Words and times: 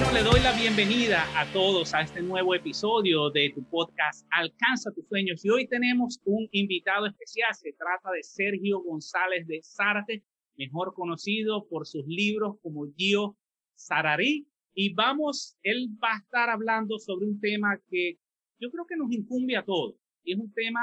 Bueno, 0.00 0.14
le 0.14 0.22
doy 0.22 0.40
la 0.40 0.58
bienvenida 0.58 1.26
a 1.38 1.44
todos 1.52 1.92
a 1.92 2.00
este 2.00 2.22
nuevo 2.22 2.54
episodio 2.54 3.28
de 3.28 3.52
tu 3.54 3.62
podcast 3.68 4.26
Alcanza 4.30 4.90
tus 4.92 5.06
sueños. 5.06 5.44
Y 5.44 5.50
hoy 5.50 5.68
tenemos 5.68 6.22
un 6.24 6.48
invitado 6.52 7.04
especial. 7.04 7.54
Se 7.54 7.74
trata 7.74 8.10
de 8.10 8.22
Sergio 8.22 8.80
González 8.80 9.46
de 9.46 9.60
Zárate, 9.62 10.24
mejor 10.56 10.94
conocido 10.94 11.68
por 11.68 11.86
sus 11.86 12.06
libros 12.06 12.56
como 12.62 12.90
Gio 12.96 13.36
Sararí. 13.74 14.48
Y 14.72 14.94
vamos, 14.94 15.58
él 15.62 15.90
va 16.02 16.14
a 16.14 16.18
estar 16.20 16.48
hablando 16.48 16.98
sobre 16.98 17.26
un 17.26 17.38
tema 17.38 17.78
que 17.90 18.16
yo 18.58 18.70
creo 18.70 18.86
que 18.86 18.96
nos 18.96 19.12
incumbe 19.12 19.58
a 19.58 19.66
todos. 19.66 19.96
Y 20.24 20.32
es 20.32 20.38
un 20.38 20.50
tema, 20.54 20.80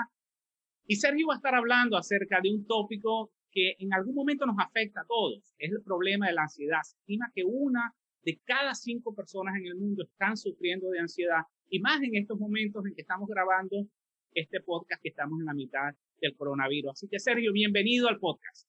y 0.86 0.98
Sergio 0.98 1.26
va 1.26 1.34
a 1.34 1.38
estar 1.38 1.56
hablando 1.56 1.98
acerca 1.98 2.40
de 2.40 2.54
un 2.54 2.68
tópico 2.68 3.32
que 3.50 3.78
en 3.80 3.96
algún 3.96 4.14
momento 4.14 4.46
nos 4.46 4.58
afecta 4.60 5.02
a 5.02 5.08
todos. 5.08 5.56
Es 5.58 5.72
el 5.72 5.82
problema 5.82 6.28
de 6.28 6.34
la 6.34 6.44
ansiedad. 6.44 6.84
Se 6.84 6.98
estima 6.98 7.32
que 7.34 7.44
una 7.44 7.96
de 8.28 8.42
cada 8.44 8.76
cinco 8.76 9.16
personas 9.16 9.56
en 9.56 9.68
el 9.68 9.76
mundo 9.76 10.04
están 10.04 10.36
sufriendo 10.36 10.90
de 10.90 11.00
ansiedad 11.00 11.44
y 11.70 11.80
más 11.80 12.02
en 12.04 12.14
estos 12.14 12.38
momentos 12.38 12.86
en 12.86 12.94
que 12.94 13.04
estamos 13.04 13.30
grabando 13.30 13.88
este 14.34 14.60
podcast 14.60 15.02
que 15.02 15.08
estamos 15.08 15.40
en 15.40 15.46
la 15.46 15.54
mitad 15.54 15.94
del 16.20 16.36
coronavirus. 16.36 16.92
Así 16.92 17.08
que 17.08 17.20
Sergio, 17.20 17.54
bienvenido 17.54 18.10
al 18.10 18.20
podcast. 18.20 18.68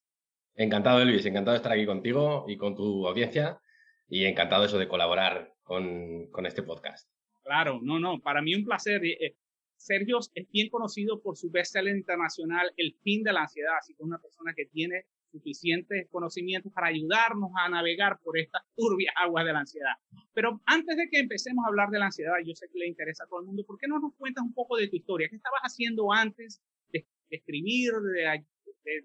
Encantado, 0.55 1.03
Luis, 1.03 1.25
encantado 1.25 1.55
de 1.55 1.57
estar 1.57 1.73
aquí 1.73 1.85
contigo 1.85 2.45
y 2.47 2.55
con 2.55 2.73
tu 2.73 3.05
audiencia 3.05 3.59
y 4.07 4.23
encantado 4.23 4.63
eso 4.63 4.77
de 4.77 4.87
colaborar 4.87 5.53
con, 5.63 6.31
con 6.31 6.45
este 6.45 6.63
podcast. 6.63 7.09
Claro, 7.43 7.81
no, 7.83 7.99
no, 7.99 8.21
para 8.21 8.41
mí 8.41 8.55
un 8.55 8.63
placer. 8.63 9.03
Eh, 9.03 9.17
eh, 9.19 9.35
Sergio 9.75 10.19
es 10.35 10.49
bien 10.51 10.69
conocido 10.69 11.21
por 11.21 11.35
su 11.35 11.51
bestseller 11.51 11.97
internacional 11.97 12.71
El 12.77 12.95
fin 13.03 13.23
de 13.23 13.33
la 13.33 13.41
ansiedad, 13.41 13.75
así 13.77 13.93
que 13.93 14.03
es 14.03 14.07
una 14.07 14.21
persona 14.21 14.53
que 14.55 14.67
tiene 14.67 15.03
suficientes 15.31 16.07
conocimientos 16.11 16.71
para 16.73 16.87
ayudarnos 16.87 17.51
a 17.55 17.69
navegar 17.69 18.19
por 18.23 18.37
estas 18.37 18.63
turbias 18.75 19.13
aguas 19.17 19.45
de 19.45 19.53
la 19.53 19.59
ansiedad. 19.59 19.93
Pero 20.33 20.61
antes 20.65 20.97
de 20.97 21.09
que 21.09 21.19
empecemos 21.19 21.65
a 21.65 21.69
hablar 21.69 21.89
de 21.89 21.99
la 21.99 22.05
ansiedad, 22.05 22.33
yo 22.45 22.53
sé 22.55 22.67
que 22.71 22.79
le 22.79 22.87
interesa 22.87 23.23
a 23.23 23.27
todo 23.27 23.41
el 23.41 23.45
mundo, 23.45 23.63
¿por 23.65 23.77
qué 23.77 23.87
no 23.87 23.99
nos 23.99 24.13
cuentas 24.15 24.43
un 24.43 24.53
poco 24.53 24.77
de 24.77 24.87
tu 24.87 24.95
historia? 24.95 25.27
¿Qué 25.29 25.35
estabas 25.35 25.61
haciendo 25.61 26.11
antes 26.11 26.61
de, 26.91 27.05
escribir, 27.29 27.91
de, 27.93 28.43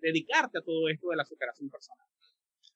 dedicarte 0.00 0.58
a 0.58 0.62
todo 0.62 0.88
esto 0.88 1.08
de 1.10 1.16
la 1.16 1.24
superación 1.24 1.70
personal? 1.70 2.06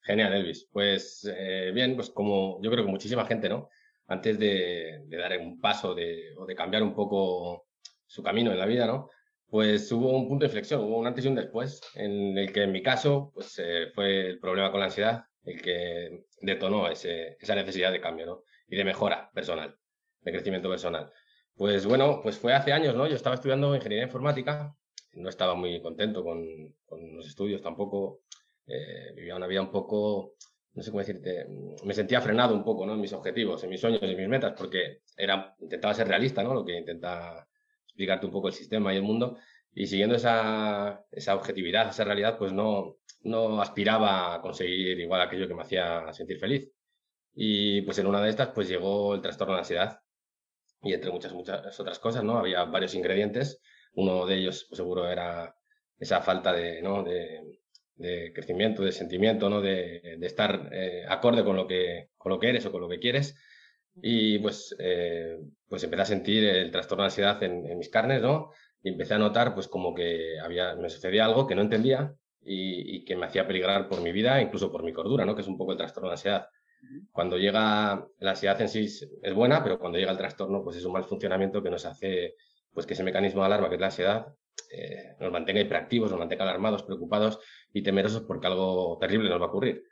Genial, 0.01 0.33
Elvis. 0.33 0.67
Pues 0.71 1.29
eh, 1.31 1.71
bien, 1.73 1.95
pues 1.95 2.09
como 2.09 2.61
yo 2.61 2.71
creo 2.71 2.85
que 2.85 2.91
muchísima 2.91 3.25
gente, 3.25 3.49
¿no? 3.49 3.69
Antes 4.07 4.39
de, 4.39 5.03
de 5.05 5.17
dar 5.17 5.37
un 5.39 5.59
paso 5.59 5.93
de, 5.93 6.33
o 6.37 6.45
de 6.45 6.55
cambiar 6.55 6.81
un 6.83 6.95
poco 6.95 7.67
su 8.07 8.23
camino 8.23 8.51
en 8.51 8.57
la 8.57 8.65
vida, 8.65 8.87
¿no? 8.87 9.09
Pues 9.49 9.91
hubo 9.91 10.15
un 10.15 10.27
punto 10.27 10.43
de 10.43 10.47
inflexión, 10.47 10.81
hubo 10.81 10.97
un 10.99 11.07
antes 11.07 11.25
y 11.25 11.27
un 11.27 11.35
después, 11.35 11.81
en 11.95 12.37
el 12.37 12.53
que 12.53 12.63
en 12.63 12.71
mi 12.71 12.83
caso 12.83 13.31
pues, 13.33 13.59
eh, 13.59 13.87
fue 13.93 14.27
el 14.27 14.39
problema 14.39 14.71
con 14.71 14.79
la 14.79 14.87
ansiedad 14.87 15.23
el 15.43 15.61
que 15.61 16.25
detonó 16.41 16.87
esa 16.89 17.55
necesidad 17.55 17.91
de 17.91 18.01
cambio 18.01 18.25
¿no? 18.25 18.43
y 18.67 18.75
de 18.75 18.83
mejora 18.83 19.31
personal, 19.33 19.77
de 20.21 20.31
crecimiento 20.31 20.69
personal. 20.69 21.11
Pues 21.55 21.85
bueno, 21.85 22.21
pues 22.21 22.37
fue 22.37 22.53
hace 22.53 22.71
años, 22.71 22.95
¿no? 22.95 23.07
Yo 23.07 23.15
estaba 23.15 23.35
estudiando 23.35 23.75
ingeniería 23.75 24.05
informática, 24.05 24.73
no 25.13 25.27
estaba 25.27 25.55
muy 25.55 25.81
contento 25.81 26.23
con, 26.23 26.41
los 27.15 27.27
estudios 27.27 27.61
tampoco, 27.61 28.21
eh, 28.65 29.11
vivía 29.15 29.35
una 29.35 29.47
vida 29.47 29.61
un 29.61 29.71
poco, 29.71 30.35
no 30.73 30.83
sé 30.83 30.91
cómo 30.91 30.99
decirte, 30.99 31.47
me 31.83 31.93
sentía 31.93 32.21
frenado 32.21 32.55
un 32.55 32.63
poco, 32.63 32.85
¿no? 32.85 32.93
En 32.93 33.01
mis 33.01 33.11
objetivos, 33.11 33.61
en 33.63 33.71
mis 33.71 33.81
sueños, 33.81 34.01
en 34.01 34.15
mis 34.15 34.29
metas, 34.29 34.53
porque 34.57 35.01
era, 35.17 35.53
intentaba 35.59 35.93
ser 35.93 36.07
realista, 36.07 36.43
¿no? 36.43 36.53
Lo 36.53 36.63
que 36.63 36.77
intenta 36.77 37.48
explicarte 37.99 38.25
un 38.25 38.31
poco 38.31 38.47
el 38.47 38.53
sistema 38.53 38.93
y 38.93 38.97
el 38.97 39.03
mundo. 39.03 39.37
Y 39.73 39.87
siguiendo 39.87 40.15
esa, 40.15 41.05
esa 41.11 41.35
objetividad, 41.35 41.89
esa 41.89 42.05
realidad, 42.05 42.37
pues 42.37 42.53
no, 42.53 42.97
no 43.23 43.61
aspiraba 43.61 44.35
a 44.35 44.41
conseguir 44.41 44.99
igual 44.99 45.21
aquello 45.21 45.47
que 45.47 45.53
me 45.53 45.63
hacía 45.63 46.11
sentir 46.13 46.39
feliz. 46.39 46.71
Y 47.33 47.81
pues 47.81 47.99
en 47.99 48.07
una 48.07 48.21
de 48.21 48.29
estas, 48.29 48.49
pues 48.49 48.69
llegó 48.69 49.15
el 49.15 49.21
trastorno 49.21 49.53
de 49.53 49.59
ansiedad. 49.59 49.99
Y 50.81 50.93
entre 50.93 51.11
muchas, 51.11 51.33
muchas 51.33 51.77
otras 51.79 51.99
cosas, 51.99 52.23
¿no? 52.23 52.37
Había 52.37 52.63
varios 52.63 52.95
ingredientes. 52.95 53.59
Uno 53.93 54.25
de 54.25 54.37
ellos, 54.37 54.65
pues 54.69 54.77
seguro, 54.77 55.09
era 55.09 55.53
esa 55.97 56.21
falta 56.21 56.53
de, 56.53 56.81
¿no? 56.81 57.03
de, 57.03 58.31
crecimiento, 58.33 58.81
de 58.81 58.93
sentimiento, 58.93 59.49
¿no? 59.49 59.61
De, 59.61 60.15
de 60.17 60.27
estar 60.27 60.69
eh, 60.71 61.03
acorde 61.07 61.43
con 61.43 61.57
lo, 61.57 61.67
que, 61.67 62.11
con 62.17 62.31
lo 62.31 62.39
que 62.39 62.49
eres 62.49 62.65
o 62.65 62.71
con 62.71 62.81
lo 62.81 62.87
que 62.87 62.99
quieres. 62.99 63.35
Y 64.01 64.39
pues, 64.39 64.75
eh, 64.79 65.37
pues 65.67 65.83
empecé 65.83 66.01
a 66.01 66.05
sentir 66.05 66.43
el 66.43 66.71
trastorno 66.71 67.03
de 67.03 67.07
ansiedad 67.07 67.41
en, 67.43 67.77
mis 67.77 67.89
carnes, 67.89 68.21
¿no? 68.21 68.51
Y 68.81 68.89
empecé 68.89 69.15
a 69.15 69.19
notar 69.19 69.53
pues 69.53 69.67
como 69.67 69.93
que 69.93 70.39
había, 70.39 70.75
me 70.75 70.89
sucedía 70.89 71.25
algo 71.25 71.47
que 71.47 71.55
no 71.55 71.61
entendía 71.61 72.13
y, 72.41 72.95
y, 72.95 73.05
que 73.05 73.15
me 73.15 73.25
hacía 73.25 73.45
peligrar 73.47 73.89
por 73.89 74.01
mi 74.01 74.11
vida, 74.11 74.41
incluso 74.41 74.71
por 74.71 74.83
mi 74.83 74.93
cordura, 74.93 75.25
¿no? 75.25 75.35
Que 75.35 75.41
es 75.41 75.47
un 75.47 75.57
poco 75.57 75.73
el 75.73 75.77
trastorno 75.77 76.09
de 76.09 76.13
ansiedad. 76.13 76.47
Cuando 77.11 77.37
llega, 77.37 78.07
la 78.19 78.31
ansiedad 78.31 78.59
en 78.61 78.69
sí 78.69 78.85
es 78.85 79.33
buena, 79.33 79.63
pero 79.63 79.79
cuando 79.79 79.97
llega 79.97 80.11
el 80.11 80.17
trastorno, 80.17 80.63
pues 80.63 80.77
es 80.77 80.85
un 80.85 80.93
mal 80.93 81.03
funcionamiento 81.03 81.61
que 81.61 81.69
nos 81.69 81.85
hace, 81.85 82.35
pues 82.73 82.85
que 82.85 82.93
ese 82.93 83.03
mecanismo 83.03 83.41
de 83.41 83.47
alarma 83.47 83.69
que 83.69 83.75
es 83.75 83.81
la 83.81 83.87
ansiedad, 83.87 84.27
eh, 84.71 85.15
nos 85.19 85.31
mantenga 85.31 85.61
hiperactivos, 85.61 86.09
nos 86.09 86.19
mantenga 86.19 86.43
alarmados, 86.43 86.83
preocupados 86.83 87.39
y 87.73 87.81
temerosos 87.81 88.23
porque 88.23 88.47
algo 88.47 88.97
terrible 88.99 89.29
nos 89.29 89.41
va 89.41 89.45
a 89.45 89.49
ocurrir. 89.49 89.83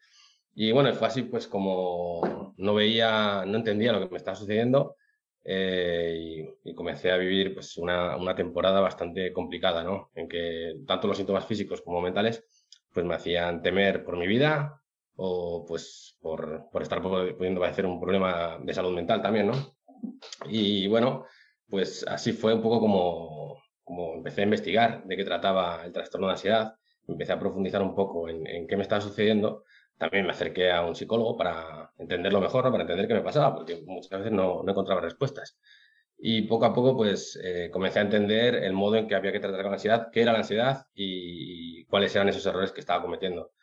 Y 0.60 0.72
bueno, 0.72 0.92
fue 0.96 1.08
así 1.08 1.22
pues 1.22 1.48
como 1.48 2.56
no 2.58 2.74
veía, 2.74 3.44
no 3.46 3.58
entendía 3.58 3.92
lo 3.92 4.00
que 4.00 4.10
me 4.10 4.18
estaba 4.18 4.36
sucediendo 4.36 4.96
eh, 5.44 6.50
y, 6.64 6.74
comencé 6.74 7.12
a 7.12 7.18
vivir 7.18 7.54
pues 7.54 7.78
una, 7.78 8.18
una, 8.18 8.34
temporada 8.34 8.82
bastante 8.82 9.32
complicada, 9.32 9.84
¿no? 9.84 10.10
En 10.16 10.28
que 10.28 10.80
tanto 10.88 11.08
los 11.08 11.18
síntomas 11.18 11.46
físicos 11.46 11.84
como 11.84 12.02
mentales 12.02 12.44
pues 12.92 13.06
me 13.06 13.14
hacían 13.14 13.62
temer 13.62 14.04
por 14.04 14.18
mi 14.18 14.26
vida 14.26 14.82
o 15.16 15.64
pues 15.64 16.18
por, 16.20 16.68
por 16.72 16.82
estar 16.82 17.04
pudiendo 17.04 17.62
padecer 17.62 17.86
un 17.86 18.02
problema 18.02 18.58
de 18.60 18.74
salud 18.74 18.96
mental 18.96 19.22
también, 19.22 19.48
¿no? 19.48 19.54
Y 20.50 20.88
bueno, 20.88 21.26
pues 21.70 22.04
así 22.08 22.34
fue 22.34 22.56
un 22.56 22.64
poco 22.64 22.80
como, 22.80 23.62
como 23.84 24.16
empecé 24.16 24.42
a 24.42 24.46
investigar 24.46 25.04
de 25.06 25.18
qué 25.18 25.24
trataba 25.24 25.86
el 25.86 25.92
trastorno 25.92 26.26
de 26.26 26.34
ansiedad, 26.34 26.74
empecé 27.08 27.34
a 27.34 27.40
profundizar 27.40 27.84
un 27.84 27.94
poco 27.94 28.28
en, 28.28 28.48
en 28.48 28.66
qué 28.66 28.76
me 28.76 28.82
estaba 28.82 29.02
sucediendo 29.02 29.64
también 29.98 30.26
me 30.26 30.32
acerqué 30.32 30.72
a 30.72 30.84
un 30.84 30.96
psicólogo 30.96 31.36
para 31.38 31.92
entenderlo 31.98 32.40
mejor, 32.40 32.64
para 32.72 32.84
entender 32.84 33.08
qué 33.08 33.14
me 33.16 33.22
pasaba, 33.22 33.56
porque 33.56 33.82
muchas 33.86 34.20
veces 34.20 34.32
no, 34.32 34.62
no 34.64 34.72
encontraba 34.72 35.02
respuestas. 35.02 35.58
Y 36.20 36.44
poco 36.44 36.66
a 36.66 36.74
poco, 36.74 36.96
pues, 36.96 37.40
eh, 37.44 37.70
comencé 37.72 38.00
a 38.00 38.04
entender 38.04 38.56
el 38.56 38.74
modo 38.74 38.96
en 38.96 39.08
que 39.08 39.16
había 39.16 39.32
que 39.32 39.40
tratar 39.40 39.62
con 39.62 39.72
la 39.72 39.76
ansiedad, 39.76 40.10
qué 40.12 40.22
era 40.22 40.34
la 40.34 40.40
ansiedad 40.40 40.86
y, 40.94 41.86
cuáles 41.86 42.16
eran 42.16 42.30
esos 42.30 42.46
errores 42.46 42.72
que 42.72 42.80
estaba 42.82 43.02
cometiendo. 43.02 43.54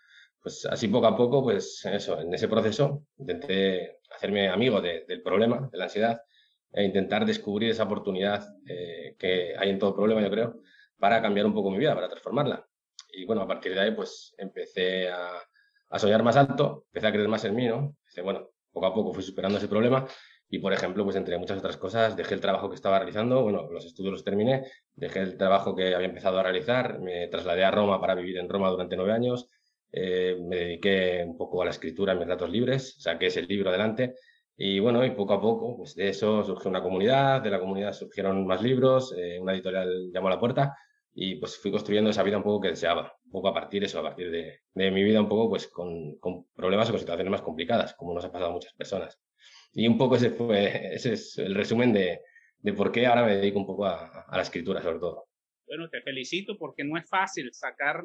Pues 0.40 0.66
así 0.66 0.88
poco 0.88 1.06
a 1.06 1.16
poco, 1.16 1.42
pues 1.42 1.84
eso, 1.84 2.20
en 2.20 2.32
ese 2.34 2.48
proceso 2.48 3.04
intenté 3.18 3.98
hacerme 4.14 4.48
amigo 4.48 4.80
del 4.80 5.22
problema, 5.22 5.68
de 5.72 5.78
la 5.78 5.84
ansiedad, 5.84 6.20
e 6.72 6.84
intentar 6.84 7.24
descubrir 7.26 7.70
esa 7.70 7.84
oportunidad 7.84 8.46
eh, 8.68 9.16
que 9.18 9.54
hay 9.58 9.70
en 9.70 9.78
todo 9.78 9.94
problema, 9.94 10.22
yo 10.22 10.30
creo, 10.30 10.60
para 10.98 11.22
cambiar 11.22 11.46
un 11.46 11.54
poco 11.54 11.70
mi 11.70 11.78
vida, 11.78 11.94
para 11.94 12.08
transformarla. 12.08 12.66
Y 13.12 13.24
bueno, 13.24 13.42
a 13.42 13.46
partir 13.46 13.74
de 13.74 13.80
ahí, 13.80 13.90
pues 13.92 14.34
empecé 14.38 15.08
a, 15.08 15.40
a 15.90 15.98
soñar 15.98 16.22
más 16.22 16.36
alto, 16.36 16.84
empecé 16.86 17.06
a 17.06 17.12
creer 17.12 17.28
más 17.28 17.44
en 17.44 17.54
mí, 17.54 17.66
¿no? 17.66 17.96
Dice, 18.06 18.22
bueno, 18.22 18.50
poco 18.72 18.86
a 18.86 18.94
poco 18.94 19.14
fui 19.14 19.22
superando 19.22 19.58
ese 19.58 19.68
problema 19.68 20.06
y, 20.48 20.58
por 20.58 20.72
ejemplo, 20.72 21.04
pues 21.04 21.16
entre 21.16 21.38
muchas 21.38 21.58
otras 21.58 21.76
cosas, 21.76 22.16
dejé 22.16 22.34
el 22.34 22.40
trabajo 22.40 22.68
que 22.68 22.76
estaba 22.76 22.98
realizando, 22.98 23.42
bueno, 23.42 23.70
los 23.70 23.84
estudios 23.86 24.12
los 24.12 24.24
terminé, 24.24 24.64
dejé 24.94 25.20
el 25.20 25.36
trabajo 25.36 25.74
que 25.74 25.94
había 25.94 26.08
empezado 26.08 26.38
a 26.38 26.42
realizar, 26.42 27.00
me 27.00 27.28
trasladé 27.28 27.64
a 27.64 27.70
Roma 27.70 28.00
para 28.00 28.14
vivir 28.14 28.38
en 28.38 28.48
Roma 28.48 28.70
durante 28.70 28.96
nueve 28.96 29.12
años, 29.12 29.48
eh, 29.92 30.36
me 30.40 30.56
dediqué 30.56 31.24
un 31.26 31.36
poco 31.36 31.62
a 31.62 31.64
la 31.64 31.70
escritura 31.70 32.12
en 32.12 32.18
mis 32.18 32.28
ratos 32.28 32.50
libres, 32.50 32.96
saqué 32.98 33.26
ese 33.26 33.42
libro 33.42 33.70
adelante 33.70 34.14
y 34.56 34.78
bueno, 34.80 35.04
y 35.04 35.10
poco 35.10 35.34
a 35.34 35.40
poco, 35.40 35.76
pues 35.76 35.94
de 35.94 36.08
eso 36.08 36.42
surgió 36.44 36.70
una 36.70 36.82
comunidad, 36.82 37.42
de 37.42 37.50
la 37.50 37.60
comunidad 37.60 37.92
surgieron 37.92 38.46
más 38.46 38.62
libros, 38.62 39.14
eh, 39.16 39.38
una 39.40 39.52
editorial 39.52 40.10
llamó 40.12 40.28
a 40.28 40.30
la 40.32 40.40
puerta 40.40 40.76
y 41.14 41.36
pues 41.36 41.56
fui 41.56 41.70
construyendo 41.70 42.10
esa 42.10 42.24
vida 42.24 42.36
un 42.36 42.42
poco 42.42 42.60
que 42.60 42.68
deseaba, 42.68 43.16
un 43.24 43.30
poco 43.30 43.48
a 43.48 43.54
partir 43.54 43.80
de 43.80 43.86
eso, 43.86 44.00
a 44.00 44.02
partir 44.02 44.30
de, 44.32 44.62
de 44.74 44.90
mi 44.90 45.04
vida 45.04 45.20
un 45.20 45.28
poco 45.28 45.48
pues 45.48 45.68
con, 45.68 46.18
con, 46.18 46.46
problemas 46.54 46.88
o 46.88 46.92
con 46.92 46.98
situaciones 46.98 47.30
más 47.30 47.42
complicadas, 47.42 47.94
como 47.94 48.12
nos 48.12 48.24
ha 48.24 48.32
pasado 48.32 48.50
a 48.50 48.54
muchas 48.54 48.74
personas. 48.74 49.20
Y 49.72 49.86
un 49.86 49.96
poco 49.96 50.16
ese 50.16 50.30
fue, 50.30 50.92
ese 50.94 51.12
es 51.12 51.38
el 51.38 51.54
resumen 51.54 51.92
de, 51.92 52.20
de 52.58 52.72
por 52.72 52.90
qué 52.90 53.06
ahora 53.06 53.24
me 53.24 53.36
dedico 53.36 53.60
un 53.60 53.66
poco 53.66 53.86
a, 53.86 54.22
a, 54.22 54.36
la 54.36 54.42
escritura 54.42 54.82
sobre 54.82 54.98
todo. 54.98 55.28
Bueno, 55.66 55.88
te 55.88 56.02
felicito 56.02 56.58
porque 56.58 56.82
no 56.82 56.98
es 56.98 57.08
fácil 57.08 57.48
sacar 57.52 58.02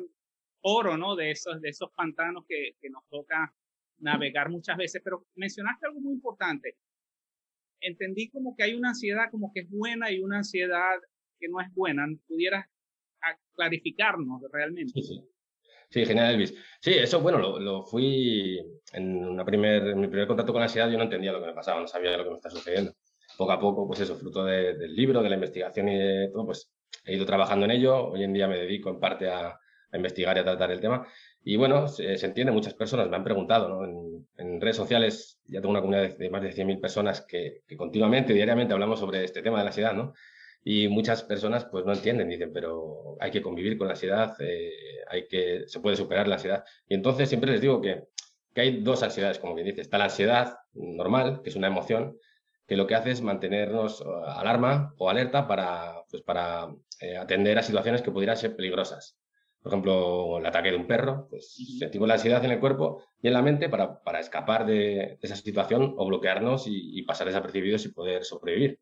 oro, 0.61 0.95
¿no? 0.95 1.15
De 1.15 1.31
esos, 1.31 1.59
de 1.61 1.69
esos 1.69 1.91
pantanos 1.91 2.45
que, 2.47 2.75
que 2.79 2.89
nos 2.89 3.07
toca 3.09 3.53
navegar 3.97 4.49
muchas 4.49 4.77
veces, 4.77 5.01
pero 5.03 5.25
mencionaste 5.35 5.87
algo 5.87 5.99
muy 5.99 6.13
importante. 6.13 6.77
entendí 7.81 8.29
como 8.29 8.55
que 8.55 8.63
hay 8.63 8.75
una 8.75 8.89
ansiedad 8.89 9.31
como 9.31 9.51
que 9.51 9.61
es 9.61 9.69
buena 9.69 10.11
y 10.11 10.19
una 10.19 10.37
ansiedad 10.37 10.99
que 11.39 11.47
no 11.49 11.59
es 11.59 11.73
buena. 11.73 12.05
¿Pudieras 12.27 12.65
clarificarnos 13.55 14.41
realmente? 14.51 14.93
Sí, 14.93 15.03
sí. 15.03 15.21
Sí, 15.89 16.05
genial, 16.05 16.35
Elvis. 16.35 16.53
Sí, 16.79 16.93
eso, 16.93 17.19
bueno, 17.19 17.39
lo, 17.59 17.83
fui 17.83 18.59
en, 18.93 19.25
una 19.25 19.43
primer, 19.43 19.95
mi 19.95 20.07
primer 20.07 20.27
contacto 20.27 20.51
con 20.51 20.59
la 20.59 20.65
ansiedad, 20.65 20.89
yo 20.89 20.97
no 20.97 21.05
entendía 21.05 21.31
lo 21.31 21.39
que 21.41 21.47
me 21.47 21.53
pasaba, 21.53 21.81
no 21.81 21.87
sabía 21.87 22.15
lo 22.15 22.23
que 22.23 22.29
me 22.29 22.35
estaba 22.35 22.55
sucediendo. 22.55 22.93
Poco 23.35 23.51
a 23.51 23.59
poco, 23.59 23.87
pues 23.87 23.99
eso, 24.01 24.15
fruto 24.15 24.45
del 24.45 24.95
libro, 24.95 25.23
de 25.23 25.29
la 25.29 25.35
investigación 25.35 25.89
y 25.89 25.97
de 25.97 26.29
todo, 26.31 26.45
pues 26.45 26.71
he 27.05 27.15
ido 27.15 27.25
trabajando 27.25 27.65
en 27.65 27.71
ello. 27.71 28.09
Hoy 28.09 28.23
en 28.23 28.33
día 28.33 28.47
me 28.47 28.57
dedico 28.57 28.89
en 28.89 28.99
parte 28.99 29.29
a, 29.29 29.59
investigar 29.91 30.37
y 30.37 30.41
a 30.41 30.43
tratar 30.43 30.69
el 30.69 30.79
tema. 30.79 31.07
Y 31.43 31.55
bueno, 31.55 31.87
se, 31.87 32.13
entiende, 32.23 32.51
muchas 32.51 32.75
personas 32.75 33.09
me 33.09 33.15
han 33.15 33.23
preguntado, 33.23 33.69
¿no? 33.69 34.25
En, 34.37 34.61
redes 34.61 34.75
sociales 34.75 35.41
ya 35.45 35.59
tengo 35.61 35.71
una 35.71 35.81
comunidad 35.81 36.15
de, 36.15 36.29
más 36.29 36.43
de 36.43 36.51
100.000 36.51 36.79
personas 36.79 37.21
que, 37.21 37.63
que, 37.65 37.75
continuamente, 37.75 38.33
diariamente 38.33 38.73
hablamos 38.73 38.99
sobre 38.99 39.23
este 39.23 39.41
tema 39.41 39.57
de 39.57 39.63
la 39.63 39.69
ansiedad, 39.69 39.93
¿no? 39.93 40.13
Y 40.63 40.87
muchas 40.87 41.23
personas 41.23 41.65
pues 41.65 41.85
no 41.85 41.93
entienden, 41.93 42.29
dicen, 42.29 42.51
pero 42.53 43.17
hay 43.19 43.31
que 43.31 43.41
convivir 43.41 43.77
con 43.77 43.87
la 43.87 43.93
ansiedad, 43.93 44.35
eh, 44.39 44.71
hay 45.09 45.27
que, 45.27 45.63
se 45.67 45.79
puede 45.79 45.95
superar 45.95 46.27
la 46.27 46.35
ansiedad. 46.35 46.63
Y 46.87 46.95
entonces 46.95 47.29
siempre 47.29 47.51
les 47.51 47.61
digo 47.61 47.81
que, 47.81 48.03
que 48.53 48.61
hay 48.61 48.81
dos 48.81 49.03
ansiedades, 49.03 49.39
como 49.39 49.55
bien 49.55 49.67
dice. 49.67 49.81
Está 49.81 49.97
la 49.97 50.05
ansiedad 50.05 50.57
normal, 50.73 51.41
que 51.43 51.49
es 51.49 51.55
una 51.55 51.67
emoción, 51.67 52.17
que 52.67 52.77
lo 52.77 52.87
que 52.87 52.95
hace 52.95 53.11
es 53.11 53.21
mantenernos 53.21 54.01
eh, 54.01 54.05
alarma 54.27 54.93
o 54.97 55.09
alerta 55.09 55.47
para, 55.47 56.03
pues 56.09 56.21
para 56.23 56.69
eh, 57.01 57.17
atender 57.17 57.57
a 57.57 57.63
situaciones 57.63 58.01
que 58.01 58.11
pudieran 58.11 58.37
ser 58.37 58.55
peligrosas. 58.55 59.17
Por 59.61 59.73
ejemplo, 59.73 60.37
el 60.37 60.45
ataque 60.45 60.71
de 60.71 60.77
un 60.77 60.87
perro, 60.87 61.27
pues 61.29 61.53
sentimos 61.79 62.07
la 62.07 62.13
ansiedad 62.13 62.45
en 62.45 62.51
el 62.51 62.59
cuerpo 62.61 63.03
y 63.21 63.27
en 63.27 63.33
la 63.33 63.41
mente 63.41 63.67
para, 63.67 64.01
para 64.01 64.19
escapar 64.19 64.65
de, 64.65 65.17
esa 65.21 65.35
situación 65.35 65.95
o 65.97 66.05
bloquearnos 66.05 66.67
y, 66.67 66.97
y 66.97 67.03
pasar 67.03 67.27
desapercibidos 67.27 67.85
y 67.85 67.91
poder 67.91 68.23
sobrevivir. 68.23 68.79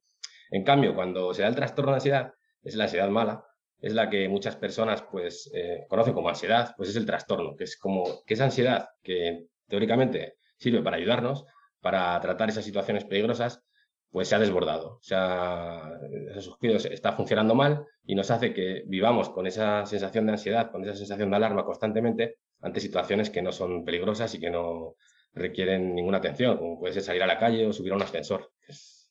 En 0.52 0.64
cambio, 0.64 0.96
cuando 0.96 1.34
se 1.34 1.42
da 1.42 1.48
el 1.48 1.56
trastorno 1.56 1.92
de 1.92 1.98
ansiedad, 1.98 2.34
es 2.64 2.76
la 2.76 2.86
ansiedad 2.86 3.10
mala, 3.10 3.46
es 3.80 3.94
la 3.94 4.10
que 4.10 4.28
muchas 4.28 4.56
personas 4.56 5.04
pues 5.04 5.50
eh, 5.54 5.86
conocen 5.88 6.14
como 6.14 6.30
ansiedad, 6.30 6.74
pues 6.76 6.90
es 6.90 6.96
el 6.96 7.06
trastorno, 7.06 7.56
que 7.56 7.66
es 7.66 7.78
como 7.78 8.24
que 8.26 8.34
esa 8.34 8.46
ansiedad 8.46 8.90
que 9.04 9.48
teóricamente 9.68 10.38
sirve 10.58 10.82
para 10.82 10.98
ayudarnos, 10.98 11.46
para 11.82 12.20
tratar 12.20 12.50
esas 12.50 12.66
situaciones 12.66 13.06
peligrosas, 13.06 13.64
pues 14.10 14.30
se 14.30 14.36
ha 14.36 14.40
desbordado, 14.40 14.96
o 14.96 15.04
sea, 15.04 15.92
esos 16.34 16.58
está 16.86 17.12
funcionando 17.12 17.56
mal 17.56 17.86
y 18.06 18.16
nos 18.16 18.32
hace 18.32 18.54
que 18.54 18.84
vivamos 18.88 19.30
con 19.30 19.46
esa 19.46 19.86
sensación 19.86 20.26
de 20.26 20.32
ansiedad, 20.32 20.72
con 20.72 20.84
esa 20.84 20.96
sensación 20.96 21.30
de 21.30 21.36
alarma 21.36 21.66
constantemente 21.66 22.38
ante 22.62 22.80
situaciones 22.80 23.30
que 23.30 23.42
no 23.42 23.52
son 23.52 23.84
peligrosas 23.84 24.34
y 24.34 24.40
que 24.40 24.50
no 24.50 24.96
requieren 25.34 25.94
ninguna 25.94 26.18
atención, 26.18 26.58
como 26.58 26.80
puede 26.80 26.94
ser 26.94 27.04
salir 27.04 27.22
a 27.22 27.28
la 27.28 27.38
calle 27.38 27.68
o 27.68 27.74
subir 27.74 27.92
a 27.92 27.96
un 27.98 28.02
ascensor, 28.02 28.50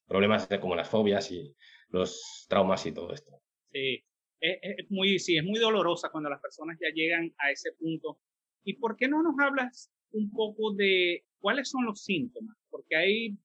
problemas 0.06 0.49
como 0.61 0.75
las 0.75 0.88
fobias 0.88 1.31
y 1.31 1.55
los 1.88 2.47
traumas 2.49 2.85
y 2.87 2.93
todo 2.93 3.12
esto. 3.12 3.41
Sí, 3.70 4.05
es, 4.41 4.91
muy, 4.91 5.19
sí, 5.19 5.37
es 5.37 5.44
muy 5.44 5.58
dolorosa 5.58 6.11
cuando 6.11 6.31
las 6.31 6.41
personas 6.41 6.79
ya 6.81 6.88
llegan 6.94 7.32
a 7.38 7.50
ese 7.50 7.73
punto. 7.73 8.20
¿Y 8.64 8.75
por 8.75 8.97
qué 8.97 9.08
no 9.08 9.23
nos 9.23 9.35
hablas 9.38 9.91
un 10.12 10.31
poco 10.31 10.73
de 10.75 11.25
cuáles 11.38 11.69
son 11.70 11.85
los 11.85 12.03
síntomas? 12.03 12.56
Porque 12.70 12.97
hay 12.97 13.38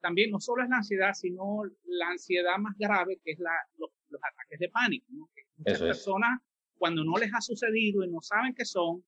también 0.00 0.30
no 0.30 0.40
solo 0.40 0.62
es 0.62 0.68
la 0.68 0.76
ansiedad, 0.76 1.14
sino 1.14 1.62
la 1.84 2.10
ansiedad 2.10 2.58
más 2.58 2.76
grave, 2.78 3.18
que 3.24 3.32
es 3.32 3.38
la, 3.38 3.52
los, 3.76 3.90
ataques 4.10 4.60
de 4.60 4.68
pánico. 4.68 5.06
¿no? 5.10 5.28
muchas 5.56 5.80
personas, 5.80 6.40
cuando 6.78 7.02
no 7.02 7.16
les 7.16 7.32
ha 7.34 7.40
sucedido 7.40 8.04
y 8.04 8.08
no 8.08 8.20
saben 8.20 8.54
qué 8.54 8.64
son, 8.64 9.04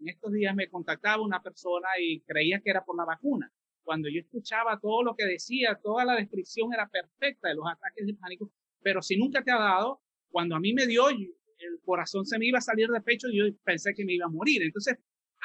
en 0.00 0.08
estos 0.08 0.32
días 0.32 0.54
me 0.54 0.68
contactaba 0.68 1.22
una 1.22 1.42
persona 1.42 1.88
y 2.00 2.22
creía 2.22 2.60
que 2.60 2.70
era 2.70 2.84
por 2.84 2.96
la 2.96 3.04
vacuna 3.04 3.52
cuando 3.82 4.08
yo 4.08 4.20
escuchaba 4.20 4.78
todo 4.80 5.02
lo 5.02 5.14
que 5.14 5.24
decía, 5.24 5.78
toda 5.82 6.04
la 6.04 6.16
descripción 6.16 6.72
era 6.72 6.88
perfecta 6.88 7.48
de 7.48 7.54
los 7.54 7.64
ataques 7.70 8.06
de 8.06 8.14
pánico, 8.14 8.50
pero 8.82 9.02
si 9.02 9.16
nunca 9.16 9.42
te 9.42 9.50
ha 9.50 9.58
dado, 9.58 10.00
cuando 10.30 10.56
a 10.56 10.60
mí 10.60 10.72
me 10.72 10.86
dio, 10.86 11.08
el 11.08 11.80
corazón 11.84 12.24
se 12.26 12.38
me 12.38 12.46
iba 12.46 12.58
a 12.58 12.62
salir 12.62 12.88
de 12.88 13.00
pecho 13.00 13.28
y 13.28 13.38
yo 13.38 13.44
pensé 13.64 13.94
que 13.94 14.04
me 14.04 14.14
iba 14.14 14.26
a 14.26 14.30
morir. 14.30 14.62
Entonces, 14.62 14.96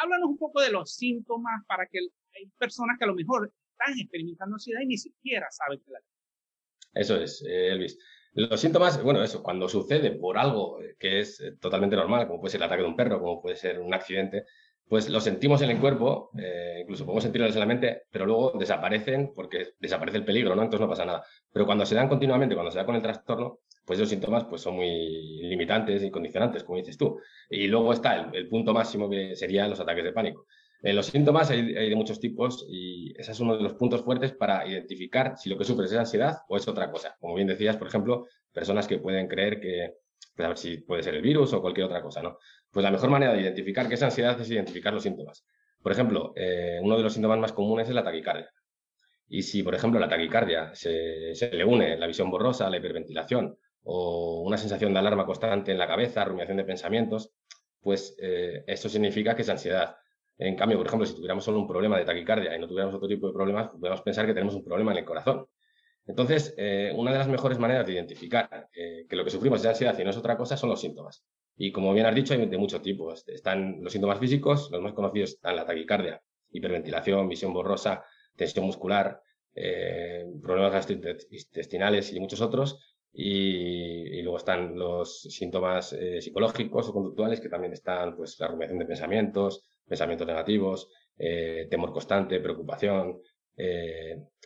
háblanos 0.02 0.30
un 0.30 0.38
poco 0.38 0.62
de 0.62 0.72
los 0.72 0.96
síntomas 0.96 1.64
para 1.68 1.86
que 1.88 2.00
hay 2.00 2.48
personas 2.58 2.98
que 2.98 3.06
a 3.06 3.08
lo 3.08 3.16
mejor 3.16 3.52
están 3.72 4.00
experimentando 4.00 4.56
ansiedad 4.56 4.82
y 4.82 4.88
ni 4.88 4.98
siquiera 4.98 5.48
saben 5.52 5.80
que 5.80 5.92
la 5.92 6.00
Eso 6.94 7.20
es, 7.22 7.44
eh, 7.48 7.72
Elvis. 7.72 7.98
Los 8.34 8.62
síntomas, 8.62 9.02
bueno, 9.02 9.24
eso, 9.24 9.42
cuando 9.42 9.68
sucede 9.68 10.12
por 10.12 10.38
algo 10.38 10.80
que 11.00 11.22
es 11.22 11.40
eh, 11.42 11.54
totalmente 11.60 11.96
normal, 11.96 12.28
como 12.28 12.40
puede 12.40 12.52
ser 12.52 12.62
el 12.62 12.68
ataque 12.68 12.84
de 12.84 12.88
un 12.88 12.96
perro, 12.96 13.20
como 13.20 13.42
puede 13.42 13.56
ser 13.56 13.80
un 13.80 13.94
accidente, 13.94 14.46
pues 14.90 15.10
lo 15.10 15.20
sentimos 15.20 15.62
en 15.62 15.72
el 15.72 15.80
cuerpo, 15.80 16.32
eh, 16.38 16.80
incluso 16.82 17.06
podemos 17.06 17.24
sentirlos 17.24 17.54
en 17.54 17.60
la 17.60 17.66
mente, 17.66 18.04
pero 18.10 18.26
luego 18.26 18.54
desaparecen 18.58 19.32
porque 19.36 19.74
desaparece 19.80 20.18
el 20.18 20.26
peligro, 20.26 20.56
¿no? 20.56 20.64
Entonces 20.64 20.82
no 20.82 20.90
pasa 20.90 21.06
nada. 21.06 21.26
Pero 21.52 21.66
cuando 21.66 21.86
se 21.86 21.96
dan 21.96 22.08
continuamente, 22.08 22.56
cuando 22.56 22.72
se 22.72 22.78
da 22.78 22.86
con 22.86 22.96
el 22.96 23.02
trastorno, 23.02 23.60
pues 23.86 24.00
esos 24.00 24.10
síntomas 24.10 24.46
pues 24.46 24.62
son 24.62 24.76
muy 24.76 24.90
limitantes 25.42 26.04
y 26.04 26.12
condicionantes, 26.12 26.64
como 26.64 26.78
dices 26.78 26.98
tú. 26.98 27.20
Y 27.50 27.68
luego 27.68 27.92
está 27.92 28.30
el, 28.34 28.48
punto 28.48 28.74
máximo 28.74 29.10
que 29.10 29.36
serían 29.36 29.70
los 29.70 29.80
ataques 29.80 30.04
de 30.04 30.14
pánico. 30.14 30.46
En 30.82 30.96
los 30.96 31.08
síntomas 31.08 31.50
hay, 31.50 31.76
hay, 31.76 31.90
de 31.90 31.96
muchos 31.96 32.20
tipos 32.20 32.66
y 32.70 33.14
ese 33.20 33.32
es 33.32 33.40
uno 33.40 33.58
de 33.58 33.64
los 33.64 33.74
puntos 33.74 34.04
fuertes 34.04 34.34
para 34.34 34.68
identificar 34.68 35.36
si 35.38 35.50
lo 35.50 35.58
que 35.58 35.64
sufres 35.64 35.92
es 35.92 35.98
ansiedad 35.98 36.38
o 36.48 36.56
es 36.56 36.68
otra 36.68 36.92
cosa. 36.92 37.16
Como 37.20 37.36
bien 37.36 37.48
decías, 37.48 37.78
por 37.78 37.88
ejemplo, 37.88 38.28
personas 38.54 38.88
que 38.88 39.00
pueden 39.00 39.28
creer 39.28 39.60
que, 39.60 39.96
pues 40.36 40.46
a 40.46 40.50
ver 40.50 40.58
si 40.58 40.78
puede 40.78 41.04
ser 41.04 41.16
el 41.16 41.22
virus 41.22 41.54
o 41.54 41.62
cualquier 41.62 41.88
otra 41.88 42.02
cosa, 42.02 42.22
¿no? 42.22 42.38
Pues 42.78 42.84
la 42.84 42.92
mejor 42.92 43.10
manera 43.10 43.34
de 43.34 43.42
identificar 43.42 43.88
qué 43.90 43.96
es 43.96 44.04
ansiedad 44.04 44.40
es 44.40 44.52
identificar 44.52 44.94
los 44.94 45.02
síntomas. 45.02 45.44
Por 45.82 45.92
ejemplo, 45.92 46.32
eh, 46.36 46.78
uno 46.80 46.96
de 46.96 47.02
los 47.02 47.12
síntomas 47.12 47.40
más 47.40 47.52
comunes 47.52 47.90
es 47.90 47.96
la 47.96 48.04
taquicardia. 48.04 48.54
Y 49.28 49.42
si, 49.42 49.64
por 49.64 49.74
ejemplo, 49.74 50.00
la 50.00 50.08
taquicardia 50.08 50.76
se, 50.76 51.34
le 51.54 51.66
une 51.66 51.98
la 51.98 52.06
visión 52.06 52.30
borrosa, 52.30 52.70
la 52.70 52.78
hiperventilación 52.78 53.58
o 53.82 54.44
una 54.44 54.58
sensación 54.58 54.94
de 54.94 55.00
alarma 55.00 55.26
constante 55.26 55.72
en 55.72 55.80
la 55.80 55.88
cabeza, 55.88 56.24
rumiación 56.24 56.58
de 56.58 56.66
pensamientos, 56.66 57.34
pues 57.82 58.16
eh, 58.22 58.64
eso 58.68 58.90
significa 58.90 59.36
que 59.36 59.42
es 59.42 59.50
ansiedad. 59.50 59.96
En 60.38 60.56
cambio, 60.56 60.78
por 60.78 60.86
ejemplo, 60.86 61.08
si 61.08 61.16
tuviéramos 61.16 61.46
solo 61.46 61.58
un 61.58 61.68
problema 61.68 61.98
de 61.98 62.06
taquicardia 62.06 62.56
y 62.56 62.60
no 62.60 62.68
tuviéramos 62.68 62.94
otro 62.94 63.08
tipo 63.08 63.26
de 63.26 63.34
problemas, 63.34 63.70
podemos 63.70 64.04
pensar 64.04 64.28
que 64.28 64.36
tenemos 64.36 64.54
un 64.54 64.64
problema 64.64 64.92
en 64.92 65.00
el 65.00 65.06
corazón. 65.06 65.48
Entonces, 66.06 66.54
eh, 66.60 66.94
una 66.96 67.12
de 67.12 67.18
las 67.18 67.28
mejores 67.28 67.58
maneras 67.58 67.88
de 67.88 67.94
identificar 67.94 68.70
que 68.72 69.16
lo 69.16 69.24
que 69.24 69.32
sufrimos 69.32 69.62
es 69.62 69.66
ansiedad 69.66 69.98
y 69.98 70.04
no 70.04 70.12
es 70.12 70.18
otra 70.18 70.38
cosa 70.38 70.56
son 70.56 70.70
los 70.70 70.80
síntomas. 70.80 71.26
Y 71.58 71.72
como 71.72 71.94
bien 71.94 72.06
has 72.06 72.16
dicho, 72.16 72.34
hay 72.34 72.46
de 72.46 72.58
muchos 72.58 72.82
tipos. 72.82 73.28
Están 73.28 73.84
los 73.84 73.92
síntomas 73.92 74.20
físicos, 74.20 74.70
los 74.72 74.82
más 74.82 74.94
conocidos 74.94 75.32
están 75.32 75.56
la 75.56 75.66
taquicardia, 75.66 76.22
hiperventilación, 76.52 77.28
visión 77.28 77.52
borrosa, 77.52 78.04
tensión 78.36 78.66
muscular, 78.66 79.20
eh, 79.56 80.24
problemas 80.40 80.72
gastrointestinales 80.72 82.14
y 82.14 82.20
muchos 82.20 82.42
otros. 82.42 82.80
Y, 83.12 84.22
luego 84.22 84.38
están 84.38 84.78
los 84.78 85.22
síntomas 85.22 85.94
eh, 85.94 86.22
psicológicos 86.22 86.90
o 86.90 86.94
conductuales, 86.94 87.40
que 87.42 87.50
también 87.50 87.74
están 87.74 88.16
pues, 88.16 88.40
la 88.40 88.48
rumiación 88.48 88.78
de 88.78 88.86
pensamientos, 88.86 89.68
pensamientos 89.88 90.28
negativos, 90.28 90.90
eh, 91.18 91.68
temor 91.72 91.92
constante, 91.92 92.40
preocupación, 92.40 93.20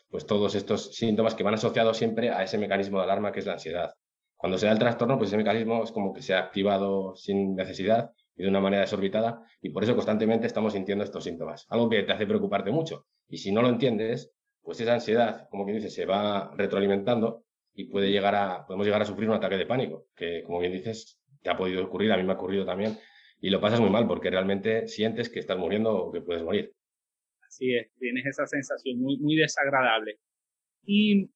pues 0.10 0.26
todos 0.26 0.56
estos 0.56 0.96
síntomas 0.96 1.36
que 1.36 1.44
van 1.44 1.56
asociados 1.56 1.98
siempre 1.98 2.30
a 2.30 2.44
ese 2.44 2.58
mecanismo 2.58 2.98
de 3.00 3.04
alarma 3.04 3.34
que 3.34 3.42
es 3.42 3.46
la 3.46 3.54
ansiedad. 3.54 3.94
Cuando 4.42 4.58
se 4.58 4.66
da 4.66 4.72
el 4.72 4.80
trastorno, 4.80 5.20
pues 5.20 5.30
ese 5.30 5.38
mecanismo 5.38 5.84
es 5.84 5.92
como 5.92 6.12
que 6.14 6.24
se 6.24 6.34
ha 6.34 6.40
activado 6.40 7.16
sin 7.16 7.56
necesidad 7.56 8.12
y 8.36 8.42
de 8.42 8.50
una 8.50 8.60
manera 8.60 8.82
desorbitada 8.82 9.46
y 9.62 9.70
por 9.70 9.84
eso 9.84 9.94
constantemente 9.94 10.48
estamos 10.48 10.74
sintiendo 10.74 11.04
estos 11.04 11.24
síntomas. 11.24 11.68
Algo 11.70 11.88
que 11.88 12.02
te 12.02 12.12
hace 12.12 12.26
preocuparte 12.26 12.72
mucho. 12.72 13.06
Y 13.30 13.38
si 13.38 13.52
no 13.52 13.62
lo 13.62 13.70
entiendes, 13.70 14.34
pues 14.64 14.82
esa 14.82 14.96
ansiedad, 14.96 15.48
como 15.52 15.64
quien 15.64 15.78
dice, 15.78 15.92
se 15.92 16.08
va 16.08 16.52
retroalimentando 16.56 17.46
y 17.76 17.86
puede 17.86 18.10
llegar 18.10 18.34
a, 18.34 18.66
podemos 18.66 18.88
llegar 18.88 19.04
a 19.04 19.06
sufrir 19.06 19.30
un 19.30 19.36
ataque 19.36 19.58
de 19.58 19.68
pánico, 19.68 20.08
que 20.16 20.42
como 20.42 20.60
bien 20.60 20.74
dices, 20.74 21.22
te 21.44 21.52
ha 21.52 21.56
podido 21.56 21.86
ocurrir, 21.86 22.12
a 22.12 22.18
mí 22.18 22.24
me 22.24 22.32
ha 22.32 22.36
ocurrido 22.36 22.66
también, 22.66 22.98
y 23.40 23.52
lo 23.52 23.62
pasas 23.62 23.80
muy 23.80 23.92
mal 23.92 24.08
porque 24.08 24.32
realmente 24.32 24.88
sientes 24.88 25.30
que 25.30 25.40
estás 25.40 25.60
muriendo 25.60 25.96
o 25.96 26.12
que 26.12 26.22
puedes 26.22 26.42
morir. 26.42 26.74
Así 27.48 27.76
es, 27.76 27.92
tienes 28.00 28.26
esa 28.26 28.48
sensación 28.48 29.00
muy, 29.00 29.20
muy 29.20 29.36
desagradable. 29.36 30.18
Y 30.84 31.30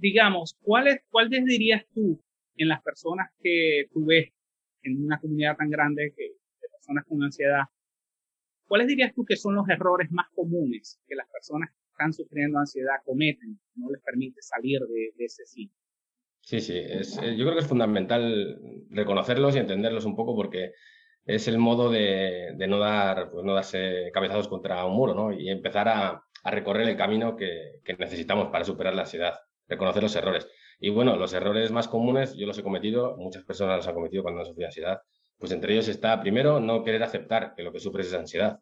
digamos, 0.00 0.56
¿cuál, 0.62 0.88
es, 0.88 1.00
¿cuál 1.10 1.28
dirías 1.28 1.84
tú 1.94 2.20
en 2.56 2.68
las 2.68 2.82
personas 2.82 3.30
que 3.42 3.86
tú 3.92 4.06
ves 4.06 4.32
en 4.82 5.04
una 5.04 5.20
comunidad 5.20 5.56
tan 5.56 5.70
grande 5.70 6.12
que, 6.16 6.22
de 6.24 6.68
personas 6.72 7.04
con 7.06 7.22
ansiedad? 7.22 7.64
¿Cuáles 8.66 8.88
dirías 8.88 9.14
tú 9.14 9.24
que 9.24 9.36
son 9.36 9.54
los 9.54 9.68
errores 9.68 10.10
más 10.10 10.26
comunes 10.34 11.00
que 11.06 11.16
las 11.16 11.28
personas 11.28 11.70
que 11.70 11.90
están 11.92 12.12
sufriendo 12.12 12.58
ansiedad 12.58 13.02
cometen, 13.04 13.58
que 13.74 13.80
no 13.80 13.90
les 13.90 14.02
permite 14.02 14.40
salir 14.42 14.80
de, 14.80 15.24
ese 15.24 15.44
sitio? 15.44 15.76
Sí, 16.42 16.60
sí, 16.60 16.78
es, 16.78 17.18
eh, 17.18 17.36
yo 17.36 17.44
creo 17.44 17.54
que 17.54 17.60
es 17.60 17.68
fundamental 17.68 18.58
reconocerlos 18.90 19.54
y 19.54 19.58
entenderlos 19.58 20.04
un 20.04 20.16
poco 20.16 20.34
porque 20.34 20.72
es 21.26 21.48
el 21.48 21.58
modo 21.58 21.90
de, 21.90 22.54
no 22.68 22.78
dar, 22.78 23.30
pues 23.30 23.44
no 23.44 23.54
darse 23.54 24.10
cabezazos 24.12 24.48
contra 24.48 24.84
un 24.86 24.96
muro, 24.96 25.14
¿no? 25.14 25.32
Y 25.32 25.50
empezar 25.50 25.88
a, 25.88 26.24
recorrer 26.42 26.88
el 26.88 26.96
camino 26.96 27.36
que, 27.36 27.82
necesitamos 27.98 28.48
para 28.48 28.64
superar 28.64 28.94
la 28.94 29.02
ansiedad 29.02 29.34
reconocer 29.70 30.02
los 30.02 30.14
errores. 30.16 30.46
Y 30.78 30.90
bueno, 30.90 31.16
los 31.16 31.32
errores 31.32 31.70
más 31.70 31.88
comunes, 31.88 32.34
yo 32.34 32.46
los 32.46 32.58
he 32.58 32.62
cometido, 32.62 33.16
muchas 33.16 33.44
personas 33.44 33.78
los 33.78 33.88
han 33.88 33.94
cometido 33.94 34.22
cuando 34.22 34.40
han 34.40 34.46
sufrido 34.46 34.66
ansiedad, 34.66 35.00
pues 35.38 35.52
entre 35.52 35.72
ellos 35.72 35.88
está, 35.88 36.20
primero, 36.20 36.60
no 36.60 36.84
querer 36.84 37.02
aceptar 37.02 37.54
que 37.54 37.62
lo 37.62 37.72
que 37.72 37.80
sufres 37.80 38.08
es 38.08 38.14
ansiedad. 38.14 38.60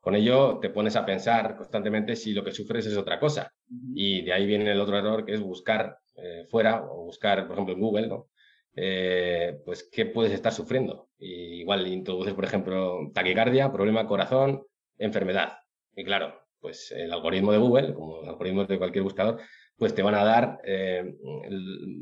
Con 0.00 0.16
ello 0.16 0.58
te 0.60 0.70
pones 0.70 0.96
a 0.96 1.04
pensar 1.04 1.56
constantemente 1.56 2.16
si 2.16 2.32
lo 2.32 2.42
que 2.42 2.52
sufres 2.52 2.86
es 2.86 2.96
otra 2.96 3.20
cosa. 3.20 3.52
Y 3.94 4.22
de 4.22 4.32
ahí 4.32 4.46
viene 4.46 4.70
el 4.72 4.80
otro 4.80 4.98
error, 4.98 5.24
que 5.24 5.34
es 5.34 5.40
buscar 5.40 5.98
eh, 6.16 6.46
fuera 6.50 6.82
o 6.82 7.04
buscar, 7.04 7.46
por 7.46 7.54
ejemplo, 7.54 7.74
en 7.74 7.80
Google, 7.80 8.06
¿no? 8.08 8.28
Eh, 8.74 9.60
pues 9.64 9.88
qué 9.92 10.06
puedes 10.06 10.32
estar 10.32 10.52
sufriendo. 10.52 11.10
Y 11.18 11.60
igual 11.60 11.86
introduces, 11.86 12.34
por 12.34 12.44
ejemplo, 12.44 13.10
taquicardia, 13.12 13.70
problema 13.70 14.06
corazón, 14.06 14.62
enfermedad. 14.98 15.58
Y 15.94 16.04
claro, 16.04 16.34
pues 16.60 16.92
el 16.92 17.12
algoritmo 17.12 17.52
de 17.52 17.58
Google, 17.58 17.94
como 17.94 18.22
el 18.22 18.28
algoritmo 18.28 18.64
de 18.64 18.78
cualquier 18.78 19.04
buscador, 19.04 19.40
pues 19.80 19.94
te 19.94 20.02
van 20.02 20.14
a 20.14 20.22
dar 20.22 20.60
eh, 20.62 21.16